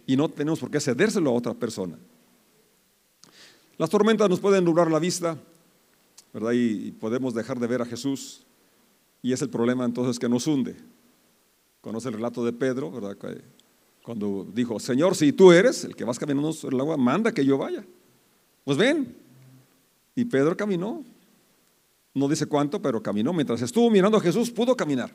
Y 0.06 0.16
no 0.16 0.30
tenemos 0.30 0.60
por 0.60 0.70
qué 0.70 0.80
cedérselo 0.80 1.30
a 1.30 1.34
otra 1.34 1.54
persona. 1.54 1.98
Las 3.78 3.90
tormentas 3.90 4.30
nos 4.30 4.40
pueden 4.40 4.64
nublar 4.64 4.92
la 4.92 5.00
vista, 5.00 5.38
¿verdad? 6.34 6.52
Y 6.54 6.92
podemos 6.92 7.34
dejar 7.34 7.60
de 7.60 7.68
ver 7.68 7.82
a 7.82 7.86
Jesús. 7.86 8.46
Y 9.22 9.34
es 9.34 9.42
el 9.42 9.50
problema 9.50 9.86
entonces 9.86 10.20
que 10.20 10.30
nos 10.30 10.46
hunde. 10.46 10.76
Conoce 11.84 12.08
el 12.08 12.14
relato 12.14 12.46
de 12.46 12.54
Pedro, 12.54 12.90
¿verdad? 12.90 13.18
Cuando 14.04 14.48
dijo, 14.54 14.80
Señor, 14.80 15.18
si 15.18 15.34
tú 15.34 15.52
eres 15.52 15.84
el 15.84 15.98
que 15.98 16.06
vas 16.06 16.18
caminando 16.18 16.54
sobre 16.54 16.78
el 16.78 16.80
agua, 16.80 16.96
manda 16.96 17.34
que 17.34 17.44
yo 17.44 17.58
vaya. 17.58 17.86
Pues 18.64 18.78
ven, 18.78 19.14
y 20.16 20.24
Pedro 20.24 20.56
caminó. 20.56 21.04
No 22.14 22.30
dice 22.30 22.46
cuánto, 22.46 22.82
pero 22.82 23.04
caminó. 23.04 23.34
Mientras 23.34 23.62
estuvo 23.62 23.90
mirando 23.90 24.18
a 24.18 24.22
Jesús, 24.22 24.50
pudo 24.50 24.78
caminar. 24.78 25.14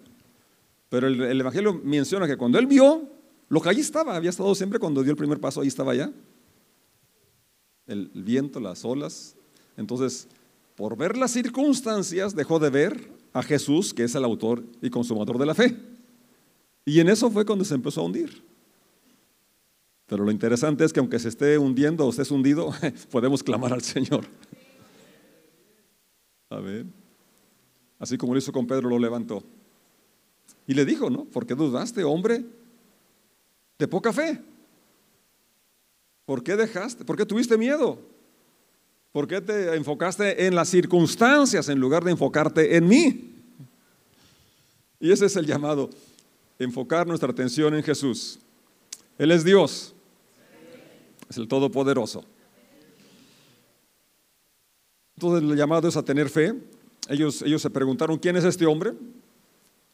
Pero 0.90 1.06
el, 1.06 1.40
Evangelio 1.40 1.80
menciona 1.82 2.26
que 2.26 2.36
cuando 2.36 2.58
él 2.58 2.66
vio 2.66 3.08
lo 3.48 3.62
que 3.62 3.70
allí 3.70 3.80
estaba, 3.80 4.14
había 4.14 4.28
estado 4.28 4.54
siempre 4.54 4.78
cuando 4.78 5.02
dio 5.02 5.12
el 5.12 5.16
primer 5.16 5.40
paso, 5.40 5.62
ahí 5.62 5.68
estaba 5.68 5.94
ya. 5.94 6.12
El, 7.86 8.10
viento, 8.12 8.60
las 8.60 8.84
olas. 8.84 9.36
Entonces, 9.78 10.28
por 10.76 10.98
ver 10.98 11.16
las 11.16 11.30
circunstancias, 11.30 12.36
dejó 12.36 12.58
de 12.58 12.68
ver 12.68 13.10
a 13.32 13.42
Jesús, 13.42 13.94
que 13.94 14.04
es 14.04 14.14
el 14.14 14.24
autor 14.24 14.62
y 14.82 14.90
consumador 14.90 15.38
de 15.38 15.46
la 15.46 15.54
fe. 15.54 15.97
Y 16.88 17.00
en 17.00 17.10
eso 17.10 17.30
fue 17.30 17.44
cuando 17.44 17.66
se 17.66 17.74
empezó 17.74 18.00
a 18.00 18.04
hundir. 18.04 18.42
Pero 20.06 20.24
lo 20.24 20.30
interesante 20.30 20.86
es 20.86 20.92
que 20.92 21.00
aunque 21.00 21.18
se 21.18 21.28
esté 21.28 21.58
hundiendo 21.58 22.06
o 22.06 22.08
estés 22.08 22.30
hundido, 22.30 22.72
podemos 23.10 23.42
clamar 23.42 23.74
al 23.74 23.82
Señor. 23.82 24.24
ver 26.48 26.86
Así 27.98 28.16
como 28.16 28.32
lo 28.32 28.38
hizo 28.38 28.52
con 28.52 28.66
Pedro, 28.66 28.88
lo 28.88 28.98
levantó. 28.98 29.42
Y 30.66 30.72
le 30.72 30.86
dijo, 30.86 31.10
¿no? 31.10 31.26
¿Por 31.26 31.46
qué 31.46 31.54
dudaste, 31.54 32.04
hombre? 32.04 32.46
De 33.78 33.86
poca 33.86 34.10
fe. 34.10 34.40
¿Por 36.24 36.42
qué 36.42 36.56
dejaste? 36.56 37.04
¿Por 37.04 37.18
qué 37.18 37.26
tuviste 37.26 37.58
miedo? 37.58 37.98
¿Por 39.12 39.28
qué 39.28 39.42
te 39.42 39.74
enfocaste 39.74 40.46
en 40.46 40.54
las 40.54 40.70
circunstancias 40.70 41.68
en 41.68 41.80
lugar 41.80 42.02
de 42.02 42.12
enfocarte 42.12 42.76
en 42.76 42.88
mí? 42.88 43.34
Y 45.00 45.12
ese 45.12 45.26
es 45.26 45.36
el 45.36 45.44
llamado, 45.44 45.90
enfocar 46.58 47.06
nuestra 47.06 47.30
atención 47.30 47.74
en 47.74 47.82
Jesús. 47.82 48.38
Él 49.18 49.30
es 49.30 49.44
Dios, 49.44 49.94
es 51.28 51.36
el 51.36 51.48
Todopoderoso. 51.48 52.24
Entonces 55.16 55.50
el 55.50 55.56
llamado 55.56 55.88
es 55.88 55.96
a 55.96 56.04
tener 56.04 56.28
fe. 56.28 56.54
Ellos, 57.08 57.42
ellos 57.42 57.60
se 57.60 57.70
preguntaron, 57.70 58.18
¿quién 58.18 58.36
es 58.36 58.44
este 58.44 58.66
hombre? 58.66 58.92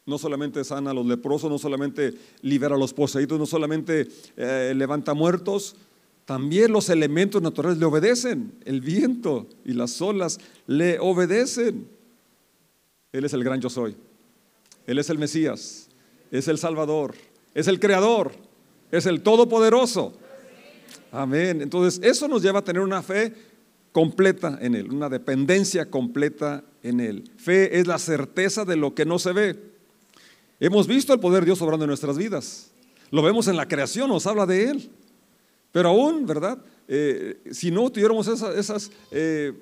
No 0.05 0.19
solamente 0.19 0.63
sana 0.63 0.91
a 0.91 0.93
los 0.93 1.05
leprosos, 1.05 1.49
no 1.49 1.57
solamente 1.57 2.13
libera 2.41 2.75
a 2.75 2.77
los 2.77 2.93
poseídos, 2.93 3.39
no 3.39 3.47
solamente 3.47 4.07
eh, 4.37 4.73
levanta 4.75 5.15
muertos, 5.15 5.75
también 6.25 6.71
los 6.71 6.89
elementos 6.89 7.41
naturales 7.41 7.77
le 7.77 7.85
obedecen. 7.85 8.51
El 8.65 8.81
viento 8.81 9.47
y 9.63 9.73
las 9.73 10.01
olas 10.01 10.39
le 10.67 10.99
obedecen. 10.99 11.87
Él 13.11 13.25
es 13.25 13.33
el 13.33 13.43
gran 13.43 13.61
yo 13.61 13.69
soy. 13.69 13.95
Él 14.87 14.99
es 14.99 15.09
el 15.09 15.17
Mesías. 15.17 15.87
Es 16.31 16.47
el 16.47 16.57
Salvador. 16.57 17.15
Es 17.53 17.67
el 17.67 17.79
Creador. 17.79 18.31
Es 18.91 19.05
el 19.05 19.21
Todopoderoso. 19.21 20.13
Amén. 21.11 21.61
Entonces, 21.61 22.01
eso 22.03 22.27
nos 22.27 22.41
lleva 22.41 22.59
a 22.59 22.63
tener 22.63 22.81
una 22.81 23.01
fe 23.01 23.33
completa 23.91 24.57
en 24.61 24.75
Él, 24.75 24.91
una 24.91 25.07
dependencia 25.07 25.89
completa 25.89 26.63
en 26.83 26.99
Él. 26.99 27.31
Fe 27.37 27.79
es 27.79 27.87
la 27.87 27.97
certeza 27.97 28.65
de 28.65 28.75
lo 28.75 28.93
que 28.93 29.05
no 29.05 29.19
se 29.19 29.31
ve. 29.31 29.57
Hemos 30.59 30.87
visto 30.87 31.13
el 31.13 31.19
poder 31.19 31.41
de 31.41 31.45
Dios 31.47 31.61
obrando 31.61 31.85
en 31.85 31.89
nuestras 31.89 32.17
vidas. 32.17 32.71
Lo 33.11 33.21
vemos 33.21 33.47
en 33.47 33.55
la 33.55 33.67
creación, 33.67 34.09
nos 34.09 34.27
habla 34.27 34.45
de 34.45 34.69
Él. 34.69 34.89
Pero 35.71 35.89
aún, 35.89 36.25
¿verdad? 36.25 36.57
Eh, 36.87 37.39
si 37.51 37.71
no 37.71 37.89
tuviéramos 37.89 38.27
esas, 38.27 38.91
eh, 39.11 39.53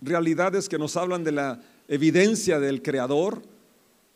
realidades 0.00 0.68
que 0.68 0.78
nos 0.78 0.96
hablan 0.96 1.24
de 1.24 1.32
la 1.32 1.60
evidencia 1.88 2.60
del 2.60 2.82
Creador, 2.82 3.42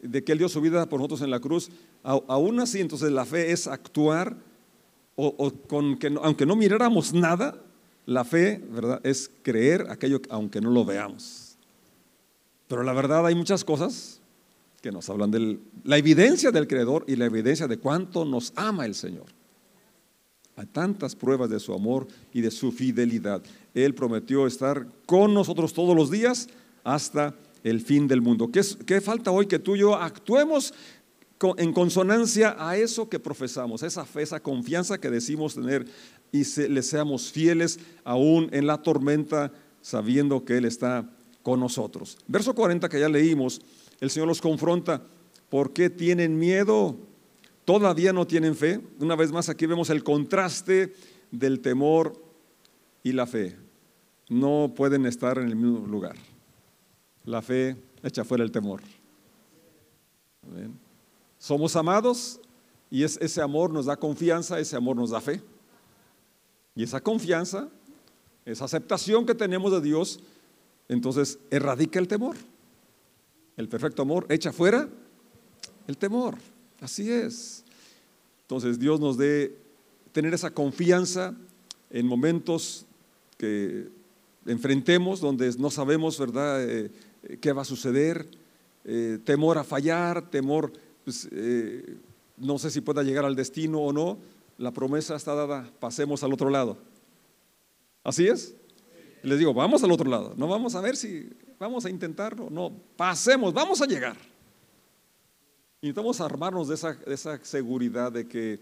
de 0.03 0.23
que 0.23 0.33
Él 0.33 0.38
dio 0.38 0.49
su 0.49 0.61
vida 0.61 0.87
por 0.88 0.99
nosotros 0.99 1.23
en 1.23 1.31
la 1.31 1.41
cruz, 1.41 1.71
aún 2.03 2.61
así 2.61 2.81
entonces 2.81 3.11
la 3.12 3.25
fe 3.25 3.53
es 3.53 3.67
actuar, 3.67 4.37
o, 5.15 5.53
con 5.69 5.99
que, 5.99 6.12
aunque 6.23 6.45
no 6.45 6.57
miráramos 6.57 7.12
nada, 7.12 7.57
la 8.07 8.25
fe, 8.25 8.62
¿verdad? 8.71 9.01
Es 9.05 9.31
creer 9.43 9.87
aquello 9.88 10.21
aunque 10.29 10.61
no 10.61 10.71
lo 10.71 10.85
veamos. 10.85 11.57
Pero 12.67 12.83
la 12.83 12.93
verdad 12.93 13.27
hay 13.27 13.35
muchas 13.35 13.65
cosas 13.65 14.21
que 14.81 14.91
nos 14.91 15.09
hablan 15.09 15.31
de 15.31 15.59
la 15.85 15.99
evidencia 15.99 16.51
del 16.51 16.67
Creador 16.67 17.05
y 17.07 17.15
la 17.15 17.27
evidencia 17.27 17.69
de 17.69 17.79
cuánto 17.79 18.25
nos 18.25 18.53
ama 18.57 18.85
el 18.85 18.97
Señor. 18.97 19.27
Hay 20.57 20.67
tantas 20.67 21.15
pruebas 21.15 21.49
de 21.49 21.61
su 21.61 21.73
amor 21.73 22.09
y 22.33 22.41
de 22.41 22.51
su 22.51 22.73
fidelidad. 22.73 23.43
Él 23.75 23.95
prometió 23.95 24.47
estar 24.47 24.87
con 25.07 25.33
nosotros 25.33 25.73
todos 25.73 25.95
los 25.95 26.11
días 26.11 26.49
hasta 26.85 27.35
el 27.62 27.81
fin 27.81 28.09
del 28.09 28.22
mundo. 28.22 28.51
¿Qué, 28.51 29.01
falta 29.01 29.31
hoy? 29.31 29.46
Que 29.46 29.59
tú 29.59 29.77
y 29.77 29.81
yo 29.81 29.94
actuemos 29.94 30.75
en 31.57 31.72
consonancia 31.72 32.57
a 32.59 32.77
eso 32.77 33.09
que 33.09 33.18
profesamos, 33.18 33.83
esa 33.83 34.05
fe, 34.05 34.22
esa 34.22 34.40
confianza 34.40 34.98
que 34.98 35.11
decimos 35.11 35.55
tener 35.55 35.87
y 36.31 36.44
le 36.68 36.83
seamos 36.83 37.33
fieles 37.33 37.81
aún 38.05 38.48
en 38.53 38.66
la 38.66 38.81
tormenta, 38.81 39.53
sabiendo 39.81 40.44
que 40.44 40.59
Él 40.59 40.64
está 40.64 41.11
con 41.42 41.61
nosotros. 41.61 42.16
Verso 42.29 42.55
40 42.55 42.88
que 42.88 43.01
ya 43.01 43.09
leímos, 43.09 43.61
el 44.01 44.11
Señor 44.11 44.29
los 44.29 44.40
confronta. 44.40 45.03
¿Por 45.48 45.72
qué 45.72 45.90
tienen 45.90 46.38
miedo? 46.38 46.96
todavía 47.64 48.12
no 48.12 48.27
tienen 48.27 48.55
fe. 48.55 48.81
Una 48.98 49.16
vez 49.16 49.33
más 49.33 49.48
aquí 49.48 49.66
vemos 49.66 49.90
el 49.90 50.03
contraste 50.03 50.92
del 51.31 51.61
temor 51.61 52.12
y 53.03 53.12
la 53.12 53.27
fe. 53.27 53.57
No 54.29 54.72
pueden 54.75 55.07
estar 55.07 55.38
en 55.38 55.48
el 55.48 55.57
mismo 55.57 55.87
lugar. 55.87 56.16
La 57.24 57.42
fe 57.42 57.76
echa 58.02 58.24
fuera 58.24 58.44
el 58.44 58.50
temor. 58.50 58.82
Somos 61.38 61.76
amados 61.76 62.40
y 62.90 63.04
ese 63.04 63.40
amor 63.40 63.70
nos 63.70 63.87
da 63.87 63.96
confianza, 63.96 64.58
ese 64.58 64.76
amor 64.76 64.96
nos 64.96 65.11
da 65.11 65.20
fe. 65.20 65.40
Y 66.74 66.82
esa 66.82 67.00
confianza, 67.00 67.68
esa 68.44 68.64
aceptación 68.64 69.26
que 69.26 69.35
tenemos 69.35 69.72
de 69.72 69.80
Dios, 69.80 70.20
entonces 70.88 71.38
erradica 71.50 71.98
el 71.98 72.08
temor. 72.08 72.37
El 73.56 73.68
perfecto 73.68 74.02
amor 74.02 74.26
echa 74.28 74.52
fuera 74.52 74.88
el 75.87 75.96
temor. 75.96 76.37
Así 76.80 77.11
es. 77.11 77.64
Entonces 78.42 78.78
Dios 78.78 79.00
nos 79.00 79.16
dé 79.16 79.56
tener 80.12 80.35
esa 80.35 80.50
confianza 80.50 81.35
en 81.90 82.06
momentos 82.06 82.87
que 83.38 83.88
enfrentemos 84.46 85.20
donde 85.20 85.52
no 85.58 85.70
sabemos, 85.70 86.18
¿verdad?, 86.18 86.62
eh, 86.68 86.90
qué 87.40 87.52
va 87.52 87.62
a 87.62 87.66
suceder, 87.66 88.28
eh, 88.85 89.18
temor 89.24 89.58
a 89.58 89.64
fallar, 89.64 90.30
temor, 90.30 90.72
pues, 91.04 91.28
no 92.37 92.58
sé 92.58 92.70
si 92.70 92.80
pueda 92.80 93.02
llegar 93.02 93.24
al 93.24 93.37
destino 93.37 93.80
o 93.80 93.92
no, 93.92 94.18
la 94.58 94.72
promesa 94.72 95.16
está 95.16 95.35
dada, 95.35 95.70
pasemos 95.80 96.22
al 96.22 96.32
otro 96.32 96.50
lado. 96.50 96.78
¿Así 98.04 98.26
es? 98.26 98.54
Les 99.22 99.38
digo, 99.38 99.54
vamos 99.54 99.82
al 99.85 99.92
otro 99.92 100.11
lado, 100.11 100.35
no 100.37 100.48
vamos 100.48 100.74
a 100.74 100.80
ver 100.80 100.96
si 100.96 101.30
vamos 101.58 101.85
a 101.85 101.90
intentarlo, 101.90 102.50
no, 102.50 102.72
pasemos, 102.96 103.54
vamos 103.54 103.80
a 103.80 103.87
llegar. 103.87 104.16
Necesitamos 105.80 106.20
armarnos 106.20 106.68
de 106.68 106.74
esa, 106.74 106.96
esa 107.06 107.38
seguridad 107.44 108.11
de 108.11 108.26
que 108.26 108.61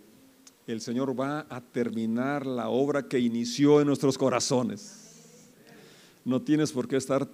el 0.67 0.81
Señor 0.81 1.19
va 1.19 1.47
a 1.49 1.61
terminar 1.61 2.47
la 2.47 2.69
obra 2.69 3.09
que 3.09 3.19
inició 3.19 3.81
en 3.81 3.87
nuestros 3.87 4.17
corazones. 4.17 5.51
No 6.25 6.43
tienes 6.43 6.73
por 6.73 6.87
qué 6.89 6.97
estar 6.97 7.27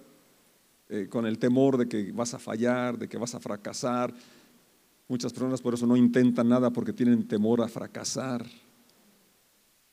eh, 0.88 1.08
con 1.08 1.26
el 1.26 1.38
temor 1.38 1.76
de 1.78 1.88
que 1.88 2.12
vas 2.12 2.34
a 2.34 2.38
fallar, 2.38 2.98
de 2.98 3.08
que 3.08 3.18
vas 3.18 3.34
a 3.34 3.40
fracasar. 3.40 4.14
Muchas 5.08 5.32
personas 5.32 5.60
por 5.60 5.74
eso 5.74 5.86
no 5.86 5.96
intentan 5.96 6.48
nada 6.48 6.70
porque 6.70 6.92
tienen 6.92 7.26
temor 7.26 7.60
a 7.62 7.68
fracasar. 7.68 8.46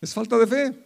Es 0.01 0.13
falta 0.13 0.37
de 0.37 0.47
fe. 0.47 0.85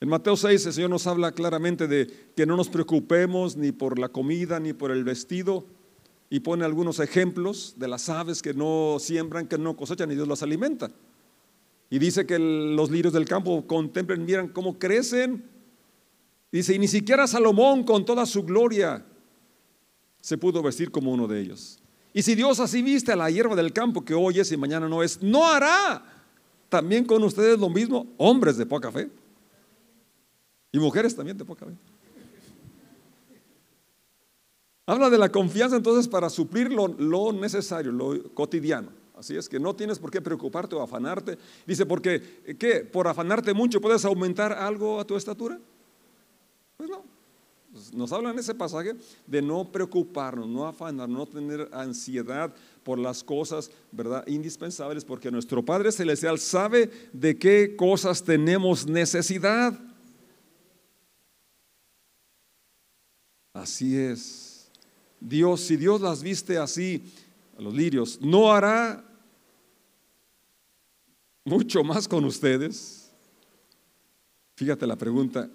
En 0.00 0.08
Mateo 0.08 0.36
6 0.36 0.66
el 0.66 0.72
Señor 0.72 0.90
nos 0.90 1.06
habla 1.06 1.30
claramente 1.30 1.86
de 1.86 2.32
que 2.34 2.44
no 2.46 2.56
nos 2.56 2.68
preocupemos 2.68 3.56
ni 3.56 3.70
por 3.70 3.98
la 3.98 4.08
comida 4.08 4.58
ni 4.58 4.72
por 4.72 4.90
el 4.90 5.04
vestido 5.04 5.64
y 6.28 6.40
pone 6.40 6.64
algunos 6.64 6.98
ejemplos 6.98 7.74
de 7.76 7.86
las 7.86 8.08
aves 8.08 8.42
que 8.42 8.54
no 8.54 8.96
siembran, 8.98 9.46
que 9.46 9.58
no 9.58 9.76
cosechan 9.76 10.10
y 10.10 10.14
Dios 10.14 10.26
las 10.26 10.42
alimenta. 10.42 10.90
Y 11.90 11.98
dice 11.98 12.26
que 12.26 12.38
los 12.38 12.90
lirios 12.90 13.12
del 13.12 13.26
campo 13.26 13.66
contemplen, 13.66 14.24
miran 14.24 14.48
cómo 14.48 14.78
crecen. 14.78 15.44
Dice, 16.52 16.74
y 16.74 16.78
ni 16.78 16.86
siquiera 16.86 17.26
Salomón 17.26 17.82
con 17.82 18.04
toda 18.04 18.26
su 18.26 18.44
gloria 18.44 19.02
se 20.20 20.36
pudo 20.36 20.62
vestir 20.62 20.90
como 20.90 21.10
uno 21.10 21.26
de 21.26 21.40
ellos. 21.40 21.80
Y 22.12 22.22
si 22.22 22.34
Dios 22.34 22.60
así 22.60 22.82
viste 22.82 23.10
a 23.10 23.16
la 23.16 23.30
hierba 23.30 23.56
del 23.56 23.72
campo 23.72 24.04
que 24.04 24.12
hoy 24.12 24.38
es 24.38 24.52
y 24.52 24.58
mañana 24.58 24.86
no 24.86 25.02
es, 25.02 25.22
no 25.22 25.48
hará 25.48 26.04
también 26.68 27.06
con 27.06 27.22
ustedes 27.24 27.58
lo 27.58 27.70
mismo, 27.70 28.06
hombres 28.18 28.58
de 28.58 28.66
poca 28.66 28.92
fe. 28.92 29.10
Y 30.70 30.78
mujeres 30.78 31.16
también 31.16 31.38
de 31.38 31.44
poca 31.44 31.64
fe. 31.64 31.72
Habla 34.86 35.08
de 35.08 35.16
la 35.16 35.30
confianza 35.30 35.76
entonces 35.76 36.06
para 36.06 36.28
suplir 36.28 36.70
lo, 36.70 37.32
necesario, 37.32 37.92
lo 37.92 38.34
cotidiano. 38.34 38.90
Así 39.16 39.36
es 39.36 39.48
que 39.48 39.58
no 39.58 39.74
tienes 39.74 39.98
por 39.98 40.10
qué 40.10 40.20
preocuparte 40.20 40.74
o 40.74 40.82
afanarte. 40.82 41.38
Dice, 41.66 41.86
porque 41.86 42.42
¿qué? 42.58 42.80
¿Por 42.80 43.08
afanarte 43.08 43.54
mucho 43.54 43.80
puedes 43.80 44.04
aumentar 44.04 44.52
algo 44.52 45.00
a 45.00 45.06
tu 45.06 45.16
estatura? 45.16 45.58
Pues 46.82 46.90
no. 46.90 47.04
Pues 47.70 47.94
nos 47.94 48.10
habla 48.10 48.30
en 48.30 48.40
ese 48.40 48.56
pasaje 48.56 48.96
de 49.24 49.40
no 49.40 49.70
preocuparnos, 49.70 50.48
no 50.48 50.66
afanar, 50.66 51.08
no 51.08 51.26
tener 51.26 51.68
ansiedad 51.72 52.52
por 52.82 52.98
las 52.98 53.22
cosas, 53.22 53.70
¿verdad? 53.92 54.26
Indispensables, 54.26 55.04
porque 55.04 55.30
nuestro 55.30 55.64
Padre 55.64 55.92
Celestial 55.92 56.40
sabe 56.40 56.90
de 57.12 57.38
qué 57.38 57.76
cosas 57.76 58.24
tenemos 58.24 58.84
necesidad. 58.84 59.78
Así 63.52 63.96
es. 63.96 64.68
Dios, 65.20 65.60
si 65.60 65.76
Dios 65.76 66.00
las 66.00 66.20
viste 66.20 66.58
así, 66.58 67.12
a 67.56 67.62
los 67.62 67.72
lirios, 67.72 68.20
¿no 68.20 68.50
hará 68.50 69.04
mucho 71.44 71.84
más 71.84 72.08
con 72.08 72.24
ustedes? 72.24 73.08
Fíjate 74.56 74.84
la 74.84 74.96
pregunta, 74.96 75.48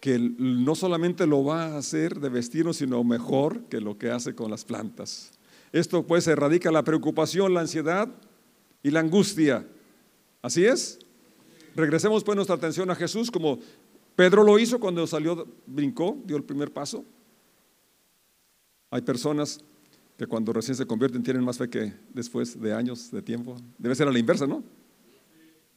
que 0.00 0.18
no 0.18 0.74
solamente 0.74 1.26
lo 1.26 1.44
va 1.44 1.66
a 1.66 1.78
hacer 1.78 2.20
de 2.20 2.28
vestirnos, 2.28 2.76
sino 2.76 3.02
mejor 3.04 3.62
que 3.64 3.80
lo 3.80 3.98
que 3.98 4.10
hace 4.10 4.34
con 4.34 4.50
las 4.50 4.64
plantas. 4.64 5.32
Esto 5.72 6.06
pues 6.06 6.26
erradica 6.26 6.70
la 6.70 6.84
preocupación, 6.84 7.54
la 7.54 7.60
ansiedad 7.60 8.08
y 8.82 8.90
la 8.90 9.00
angustia. 9.00 9.66
¿Así 10.40 10.64
es? 10.64 10.98
Regresemos 11.74 12.24
pues 12.24 12.36
nuestra 12.36 12.56
atención 12.56 12.90
a 12.90 12.94
Jesús 12.94 13.30
como 13.30 13.58
Pedro 14.16 14.42
lo 14.42 14.58
hizo 14.58 14.80
cuando 14.80 15.06
salió, 15.06 15.46
brincó, 15.66 16.16
dio 16.24 16.36
el 16.36 16.42
primer 16.42 16.72
paso. 16.72 17.04
Hay 18.90 19.02
personas 19.02 19.60
que 20.16 20.26
cuando 20.26 20.52
recién 20.52 20.76
se 20.76 20.86
convierten 20.86 21.22
tienen 21.22 21.44
más 21.44 21.58
fe 21.58 21.68
que 21.68 21.94
después 22.12 22.60
de 22.60 22.72
años 22.72 23.10
de 23.12 23.22
tiempo. 23.22 23.56
Debe 23.78 23.94
ser 23.94 24.08
a 24.08 24.10
la 24.10 24.18
inversa, 24.18 24.46
¿no? 24.46 24.64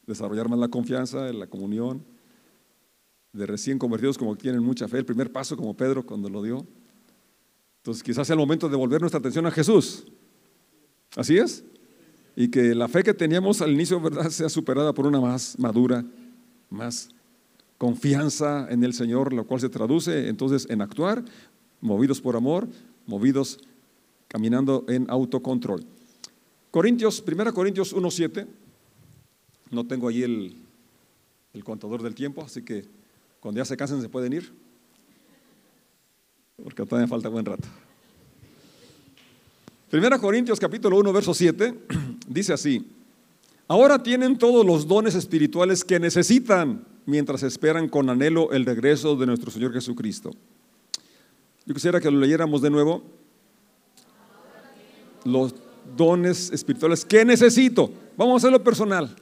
Desarrollar 0.07 0.49
más 0.49 0.57
la 0.57 0.69
confianza, 0.69 1.31
la 1.31 1.45
comunión. 1.45 2.03
De 3.34 3.46
recién 3.46 3.80
convertidos 3.80 4.17
como 4.17 4.36
que 4.36 4.41
tienen 4.41 4.63
mucha 4.63 4.88
fe, 4.88 4.98
el 4.98 5.06
primer 5.06 5.32
paso 5.32 5.56
como 5.56 5.76
Pedro 5.76 6.06
cuando 6.06 6.30
lo 6.30 6.44
dio. 6.44 6.65
Entonces 7.78 8.04
quizás 8.04 8.28
sea 8.28 8.34
el 8.34 8.39
momento 8.39 8.70
de 8.70 8.76
volver 8.76 9.02
nuestra 9.02 9.20
atención 9.20 9.46
a 9.46 9.52
Jesús. 9.52 10.06
¿Así 11.15 11.38
es? 11.38 11.63
Y 12.36 12.50
que 12.50 12.76
la 12.76 12.88
fe 12.88 13.04
que 13.04 13.13
teníamos 13.13 13.62
al 13.62 13.72
inicio, 13.72 14.00
¿verdad?, 14.00 14.30
sea 14.30 14.50
superada 14.50 14.94
por 14.94 15.08
una 15.08 15.20
más 15.20 15.58
madura, 15.58 16.06
más 16.70 17.10
confianza 17.78 18.67
en 18.70 18.84
el 18.84 18.94
Señor, 18.94 19.34
lo 19.34 19.46
cual 19.46 19.60
se 19.60 19.70
traduce 19.70 20.30
entonces 20.30 20.67
en 20.70 20.82
actuar, 20.82 21.26
movidos 21.82 22.22
por 22.22 22.36
amor, 22.36 22.67
movidos 23.08 23.60
caminando 24.28 24.86
en 24.88 25.10
autocontrol. 25.10 25.84
Corintios, 26.70 27.24
1 27.28 27.54
Corintios 27.54 27.96
1.7, 27.96 28.46
no 29.72 29.88
tengo 29.88 30.08
ahí 30.08 30.22
el, 30.22 30.56
el 31.54 31.63
contador 31.63 32.04
del 32.04 32.13
tiempo, 32.13 32.44
así 32.44 32.62
que 32.62 32.86
cuando 33.41 33.60
ya 33.60 33.65
se 33.65 33.75
cansen 33.75 34.01
se 34.01 34.08
pueden 34.08 34.34
ir, 34.34 34.54
porque 36.63 36.86
todavía 36.86 37.08
falta 37.08 37.27
buen 37.27 37.43
rato. 37.43 37.67
1 39.91 40.21
Corintios 40.21 40.60
capítulo 40.60 40.97
1, 40.99 41.12
verso 41.12 41.34
7, 41.34 41.73
dice 42.27 42.54
así, 42.54 42.86
ahora 43.67 44.01
tienen 44.01 44.38
todos 44.38 44.65
los 44.65 44.88
dones 44.88 45.15
espirituales 45.15 45.84
que 45.84 45.99
necesitan 45.99 46.86
mientras 47.08 47.41
esperan 47.41 47.89
con 47.89 48.10
anhelo 48.10 48.51
el 48.51 48.63
regreso 48.63 49.15
de 49.15 49.25
nuestro 49.25 49.49
Señor 49.49 49.73
Jesucristo. 49.73 50.32
Yo 51.65 51.73
quisiera 51.73 51.99
que 51.99 52.12
lo 52.12 52.19
leyéramos 52.19 52.62
de 52.62 52.69
nuevo. 52.69 53.04
Los 55.23 55.54
dones 55.97 56.51
espirituales 56.51 57.06
que 57.06 57.25
necesito. 57.25 57.91
Vamos 58.17 58.36
a 58.36 58.38
hacerlo 58.38 58.63
personal. 58.63 59.15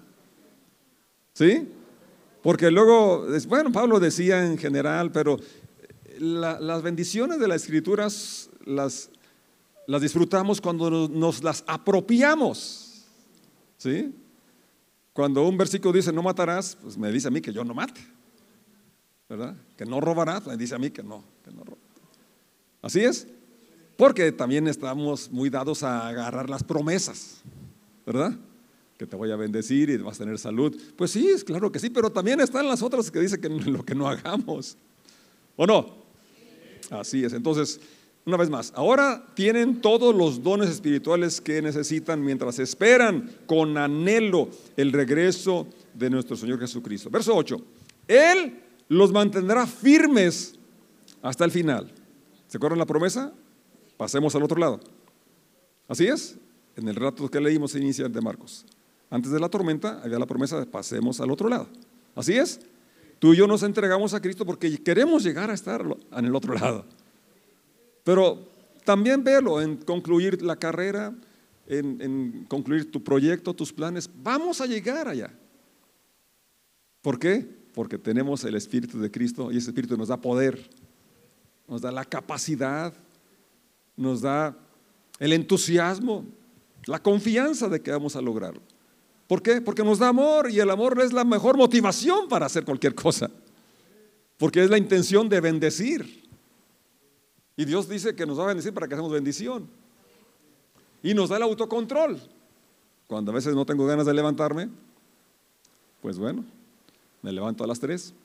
¿Sí? 1.34 1.67
Porque 2.41 2.71
luego, 2.71 3.28
bueno, 3.47 3.71
Pablo 3.71 3.99
decía 3.99 4.45
en 4.45 4.58
general, 4.58 5.12
pero 5.12 5.38
las 6.19 6.82
bendiciones 6.82 7.39
de 7.39 7.47
las 7.47 7.63
escrituras 7.63 8.49
las, 8.65 9.10
las 9.88 10.02
disfrutamos 10.02 10.62
cuando 10.62 11.08
nos, 11.08 11.43
las 11.43 11.63
apropiamos. 11.67 13.06
¿Sí? 13.78 14.13
Cuando 15.13 15.47
un 15.47 15.58
versículo 15.58 15.93
dice 15.93 16.12
no 16.13 16.21
matarás, 16.21 16.78
pues 16.82 16.97
me 16.97 17.12
dice 17.12 17.28
a 17.28 17.32
mí 17.32 17.41
que 17.41 17.52
yo 17.52 17.63
no 17.63 17.73
mate. 17.73 18.02
¿Verdad? 19.28 19.56
Que 19.78 19.86
no 19.86 19.99
robarás, 19.99 20.45
me 20.47 20.58
dice 20.58 20.75
a 20.75 20.80
mí 20.80 20.89
que 20.89 21.04
no, 21.04 21.23
que 21.43 21.52
no 21.52 21.63
Así 22.82 23.02
es. 23.02 23.28
Porque 23.97 24.32
también 24.32 24.67
estamos 24.67 25.30
muy 25.30 25.49
dados 25.49 25.84
a 25.84 26.08
agarrar 26.08 26.49
las 26.49 26.63
promesas. 26.63 27.41
¿Verdad? 28.06 28.34
Que 28.99 29.07
te 29.07 29.15
voy 29.15 29.31
a 29.31 29.38
bendecir 29.38 29.89
y 29.89 29.97
vas 29.97 30.17
a 30.17 30.25
tener 30.25 30.38
salud. 30.38 30.75
Pues 30.97 31.12
sí, 31.12 31.29
es 31.29 31.45
claro 31.45 31.71
que 31.71 31.79
sí, 31.79 31.89
pero 31.89 32.12
también 32.12 32.41
están 32.41 32.67
las 32.67 32.81
otras 32.81 33.09
que 33.09 33.21
dice 33.21 33.39
que 33.39 33.47
lo 33.49 33.85
que 33.85 33.95
no 33.95 34.09
hagamos. 34.09 34.77
¿O 35.55 35.65
no? 35.65 36.03
Así 36.89 37.23
es. 37.23 37.31
Entonces, 37.31 37.79
una 38.25 38.35
vez 38.35 38.49
más, 38.49 38.73
ahora 38.75 39.25
tienen 39.35 39.79
todos 39.79 40.13
los 40.13 40.43
dones 40.43 40.69
espirituales 40.69 41.39
que 41.39 41.62
necesitan 41.62 42.21
mientras 42.21 42.59
esperan 42.59 43.31
con 43.45 43.77
anhelo 43.77 44.49
el 44.75 44.91
regreso 44.91 45.65
de 45.93 46.09
nuestro 46.09 46.35
Señor 46.35 46.59
Jesucristo. 46.59 47.09
Verso 47.09 47.33
8. 47.33 47.57
Él 48.05 48.59
los 48.89 49.13
mantendrá 49.13 49.65
firmes 49.65 50.55
hasta 51.21 51.45
el 51.45 51.51
final. 51.51 51.89
¿Se 52.47 52.57
acuerdan 52.57 52.79
la 52.79 52.85
promesa? 52.85 53.31
Pasemos 53.95 54.35
al 54.35 54.43
otro 54.43 54.59
lado. 54.59 54.81
Así 55.88 56.05
es. 56.05 56.38
En 56.75 56.89
el 56.89 56.95
relato 56.95 57.29
que 57.29 57.39
leímos 57.39 57.75
inicia 57.75 58.09
de 58.09 58.21
Marcos. 58.21 58.65
Antes 59.10 59.32
de 59.32 59.39
la 59.39 59.50
tormenta 59.50 60.02
había 60.04 60.19
la 60.19 60.26
promesa 60.26 60.60
de 60.60 60.65
pasemos 60.65 61.19
al 61.19 61.32
otro 61.32 61.50
lado. 61.50 61.67
Así 62.15 62.38
es. 62.38 62.60
Tú 63.19 63.34
y 63.34 63.38
yo 63.38 63.48
nos 63.48 63.63
entregamos 63.63 64.13
a 64.13 64.22
Cristo 64.22 64.45
porque 64.45 64.78
queremos 64.82 65.24
llegar 65.24 65.50
a 65.50 65.54
estar 65.54 65.84
en 66.12 66.26
el 66.26 66.36
otro 66.36 66.54
lado. 66.54 66.86
Pero 68.04 68.50
también 68.86 69.24
velo 69.24 69.62
en 69.62 69.78
concluir 69.78 70.41
la 70.41 70.56
carrera, 70.56 71.13
en, 71.67 72.45
concluir 72.48 72.89
tu 72.89 73.04
proyecto, 73.04 73.54
tus 73.54 73.74
planes. 73.74 74.10
Vamos 74.24 74.62
a 74.62 74.65
llegar 74.65 75.08
allá. 75.08 75.32
¿Por 77.02 77.19
qué? 77.19 77.48
Porque 77.74 77.98
tenemos 77.98 78.43
el 78.45 78.56
Espíritu 78.56 79.00
de 79.00 79.12
Cristo 79.12 79.52
y 79.52 79.58
ese 79.58 79.69
Espíritu 79.69 79.98
nos 79.98 80.08
da 80.08 80.17
poder, 80.17 80.69
nos 81.67 81.82
da 81.82 81.91
la 81.91 82.06
capacidad, 82.06 82.93
nos 83.95 84.22
da 84.22 84.58
el 85.19 85.34
entusiasmo, 85.34 86.26
la 86.86 87.02
confianza 87.02 87.67
de 87.67 87.82
que 87.82 87.91
vamos 87.91 88.15
a 88.15 88.22
lograrlo. 88.22 88.62
¿Por 89.29 89.43
qué? 89.43 89.61
Porque 89.61 89.83
nos 89.83 89.99
da 89.99 90.07
amor 90.07 90.49
y 90.49 90.59
el 90.59 90.71
amor 90.71 90.99
es 90.99 91.13
la 91.13 91.23
mejor 91.23 91.55
motivación 91.55 92.27
para 92.27 92.47
hacer 92.47 92.65
cualquier 92.65 92.95
cosa. 92.95 93.29
Porque 94.39 94.63
es 94.63 94.71
la 94.71 94.77
intención 94.79 95.29
de 95.29 95.39
bendecir. 95.39 96.27
Y 97.55 97.63
Dios 97.63 97.87
dice 97.87 98.15
que 98.15 98.25
nos 98.25 98.39
va 98.39 98.45
a 98.45 98.47
bendecir 98.47 98.73
para 98.73 98.87
que 98.87 98.95
hagamos 98.95 99.11
bendición. 99.11 99.69
Y 101.03 101.13
nos 101.13 101.29
da 101.29 101.37
el 101.37 101.43
autocontrol. 101.43 102.19
Cuando 103.05 103.31
a 103.31 103.35
veces 103.35 103.53
no 103.53 103.67
tengo 103.67 103.85
ganas 103.85 104.07
de 104.07 104.15
levantarme, 104.15 104.67
pues 106.01 106.17
bueno, 106.17 106.43
me 107.21 107.31
levanto 107.31 107.63
a 107.63 107.67
las 107.67 107.79
tres. 107.79 108.15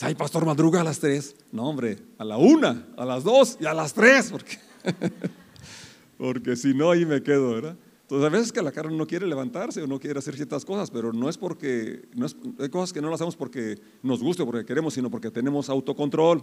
Ay, 0.00 0.16
pastor, 0.16 0.44
madruga 0.44 0.80
a 0.80 0.84
las 0.84 0.98
tres. 0.98 1.36
No, 1.52 1.68
hombre, 1.68 1.98
a 2.18 2.24
la 2.24 2.36
una, 2.36 2.84
a 2.96 3.04
las 3.04 3.22
dos 3.22 3.58
y 3.60 3.66
a 3.66 3.74
las 3.74 3.94
tres, 3.94 4.32
porque, 4.32 4.58
porque 6.18 6.56
si 6.56 6.74
no, 6.74 6.90
ahí 6.90 7.06
me 7.06 7.22
quedo, 7.22 7.50
¿verdad? 7.50 7.76
Entonces, 8.10 8.26
a 8.26 8.28
veces 8.28 8.52
que 8.52 8.60
la 8.60 8.72
carne 8.72 8.96
no 8.96 9.06
quiere 9.06 9.24
levantarse 9.24 9.80
o 9.80 9.86
no 9.86 10.00
quiere 10.00 10.18
hacer 10.18 10.34
ciertas 10.34 10.64
cosas, 10.64 10.90
pero 10.90 11.12
no 11.12 11.28
es 11.28 11.38
porque, 11.38 12.08
no 12.16 12.26
es, 12.26 12.36
hay 12.58 12.68
cosas 12.68 12.92
que 12.92 13.00
no 13.00 13.08
las 13.08 13.20
hacemos 13.20 13.36
porque 13.36 13.80
nos 14.02 14.20
guste 14.20 14.42
o 14.42 14.46
porque 14.46 14.64
queremos, 14.64 14.94
sino 14.94 15.08
porque 15.08 15.30
tenemos 15.30 15.70
autocontrol, 15.70 16.42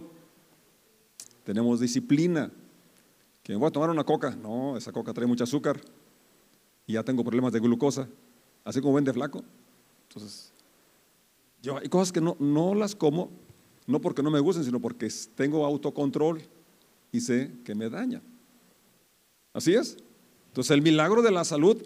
tenemos 1.44 1.78
disciplina. 1.78 2.50
Que 3.42 3.54
voy 3.54 3.68
a 3.68 3.70
tomar 3.70 3.90
una 3.90 4.02
coca, 4.02 4.34
no, 4.34 4.78
esa 4.78 4.92
coca 4.92 5.12
trae 5.12 5.26
mucho 5.26 5.44
azúcar 5.44 5.78
y 6.86 6.94
ya 6.94 7.02
tengo 7.02 7.22
problemas 7.22 7.52
de 7.52 7.60
glucosa, 7.60 8.08
así 8.64 8.80
como 8.80 8.94
vende 8.94 9.12
flaco. 9.12 9.44
Entonces, 10.08 10.54
yo 11.60 11.76
hay 11.76 11.90
cosas 11.90 12.12
que 12.12 12.22
no, 12.22 12.34
no 12.40 12.74
las 12.74 12.94
como, 12.94 13.30
no 13.86 14.00
porque 14.00 14.22
no 14.22 14.30
me 14.30 14.40
gusten, 14.40 14.64
sino 14.64 14.80
porque 14.80 15.10
tengo 15.34 15.66
autocontrol 15.66 16.40
y 17.12 17.20
sé 17.20 17.52
que 17.62 17.74
me 17.74 17.90
daña. 17.90 18.22
Así 19.52 19.74
es. 19.74 19.98
Entonces 20.48 20.70
el 20.72 20.82
milagro 20.82 21.22
de 21.22 21.30
la 21.30 21.44
salud, 21.44 21.76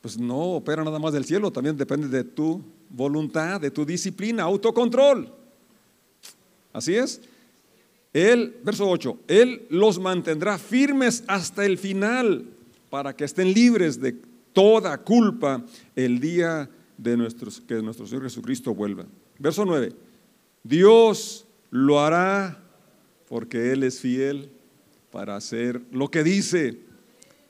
pues 0.00 0.18
no 0.18 0.38
opera 0.54 0.84
nada 0.84 0.98
más 0.98 1.12
del 1.12 1.24
cielo, 1.24 1.50
también 1.50 1.76
depende 1.76 2.08
de 2.08 2.24
tu 2.24 2.62
voluntad, 2.88 3.60
de 3.60 3.70
tu 3.70 3.84
disciplina, 3.84 4.44
autocontrol. 4.44 5.32
Así 6.72 6.94
es. 6.94 7.20
Él, 8.12 8.56
verso 8.62 8.88
8, 8.88 9.20
Él 9.26 9.66
los 9.70 9.98
mantendrá 9.98 10.58
firmes 10.58 11.24
hasta 11.26 11.64
el 11.64 11.78
final 11.78 12.46
para 12.90 13.16
que 13.16 13.24
estén 13.24 13.54
libres 13.54 14.00
de 14.00 14.14
toda 14.52 14.98
culpa 14.98 15.64
el 15.96 16.20
día 16.20 16.68
de 16.98 17.16
nuestros, 17.16 17.60
que 17.60 17.80
nuestro 17.82 18.06
Señor 18.06 18.24
Jesucristo 18.24 18.74
vuelva. 18.74 19.06
Verso 19.38 19.64
9, 19.64 19.92
Dios 20.62 21.46
lo 21.70 22.00
hará 22.00 22.62
porque 23.28 23.72
Él 23.72 23.82
es 23.82 23.98
fiel 23.98 24.50
para 25.10 25.36
hacer 25.36 25.80
lo 25.90 26.10
que 26.10 26.22
dice 26.22 26.78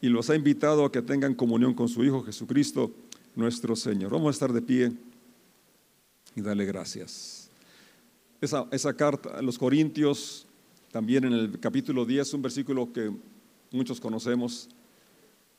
y 0.02 0.08
los 0.08 0.28
ha 0.30 0.34
invitado 0.34 0.84
a 0.84 0.90
que 0.90 1.00
tengan 1.00 1.32
comunión 1.32 1.74
con 1.74 1.88
su 1.88 2.04
Hijo 2.04 2.24
Jesucristo, 2.24 2.92
nuestro 3.36 3.76
Señor. 3.76 4.10
Vamos 4.10 4.26
a 4.26 4.30
estar 4.32 4.52
de 4.52 4.60
pie 4.60 4.92
y 6.34 6.40
darle 6.40 6.66
gracias. 6.66 7.48
Esa, 8.40 8.66
esa 8.72 8.94
carta 8.94 9.38
a 9.38 9.42
los 9.42 9.56
Corintios, 9.56 10.44
también 10.90 11.24
en 11.24 11.32
el 11.32 11.60
capítulo 11.60 12.04
10, 12.04 12.34
un 12.34 12.42
versículo 12.42 12.92
que 12.92 13.12
muchos 13.70 14.00
conocemos, 14.00 14.68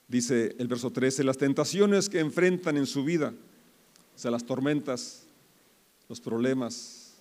dice 0.10 0.54
el 0.60 0.68
verso 0.68 0.92
13, 0.92 1.24
las 1.24 1.38
tentaciones 1.38 2.10
que 2.10 2.20
enfrentan 2.20 2.76
en 2.76 2.86
su 2.86 3.06
vida, 3.06 3.34
o 4.14 4.20
sea, 4.20 4.30
las 4.30 4.46
tormentas, 4.46 5.24
los 6.10 6.20
problemas, 6.20 7.14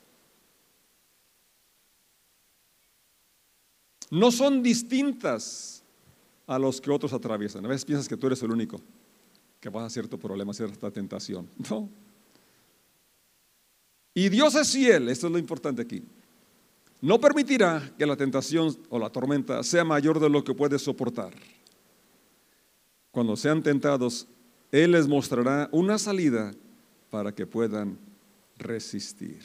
no 4.11 4.33
son 4.33 4.61
distintas 4.61 5.82
a 6.47 6.59
los 6.59 6.81
que 6.81 6.91
otros 6.91 7.13
atraviesan. 7.13 7.65
A 7.65 7.69
veces 7.69 7.85
piensas 7.85 8.09
que 8.09 8.17
tú 8.17 8.27
eres 8.27 8.43
el 8.43 8.51
único 8.51 8.81
que 9.61 9.69
vas 9.69 9.85
a 9.85 9.91
cierto 9.91 10.19
problema, 10.19 10.53
cierta 10.53 10.91
tentación. 10.91 11.49
No. 11.71 11.89
Y 14.15 14.29
Dios 14.29 14.55
es 14.57 14.71
fiel, 14.71 15.09
esto 15.09 15.29
es 15.29 15.33
lo 15.33 15.39
importante 15.39 15.81
aquí. 15.81 16.03
No 17.01 17.19
permitirá 17.19 17.93
que 17.97 18.05
la 18.05 18.15
tentación 18.15 18.77
o 18.91 18.99
la 18.99 19.09
tormenta 19.09 19.63
sea 19.63 19.85
mayor 19.85 20.21
de 20.21 20.29
lo 20.29 20.45
que 20.45 20.53
puede 20.53 20.79
soportar. 20.79 21.33
Cuando 23.11 23.37
sean 23.37 23.63
tentados, 23.63 24.27
Él 24.71 24.93
les 24.93 25.09
mostrará 25.09 25.69
una 25.73 25.99
salida 25.99 26.53
para 27.09 27.33
que 27.33 27.47
puedan 27.47 27.99
resistir. 28.59 29.43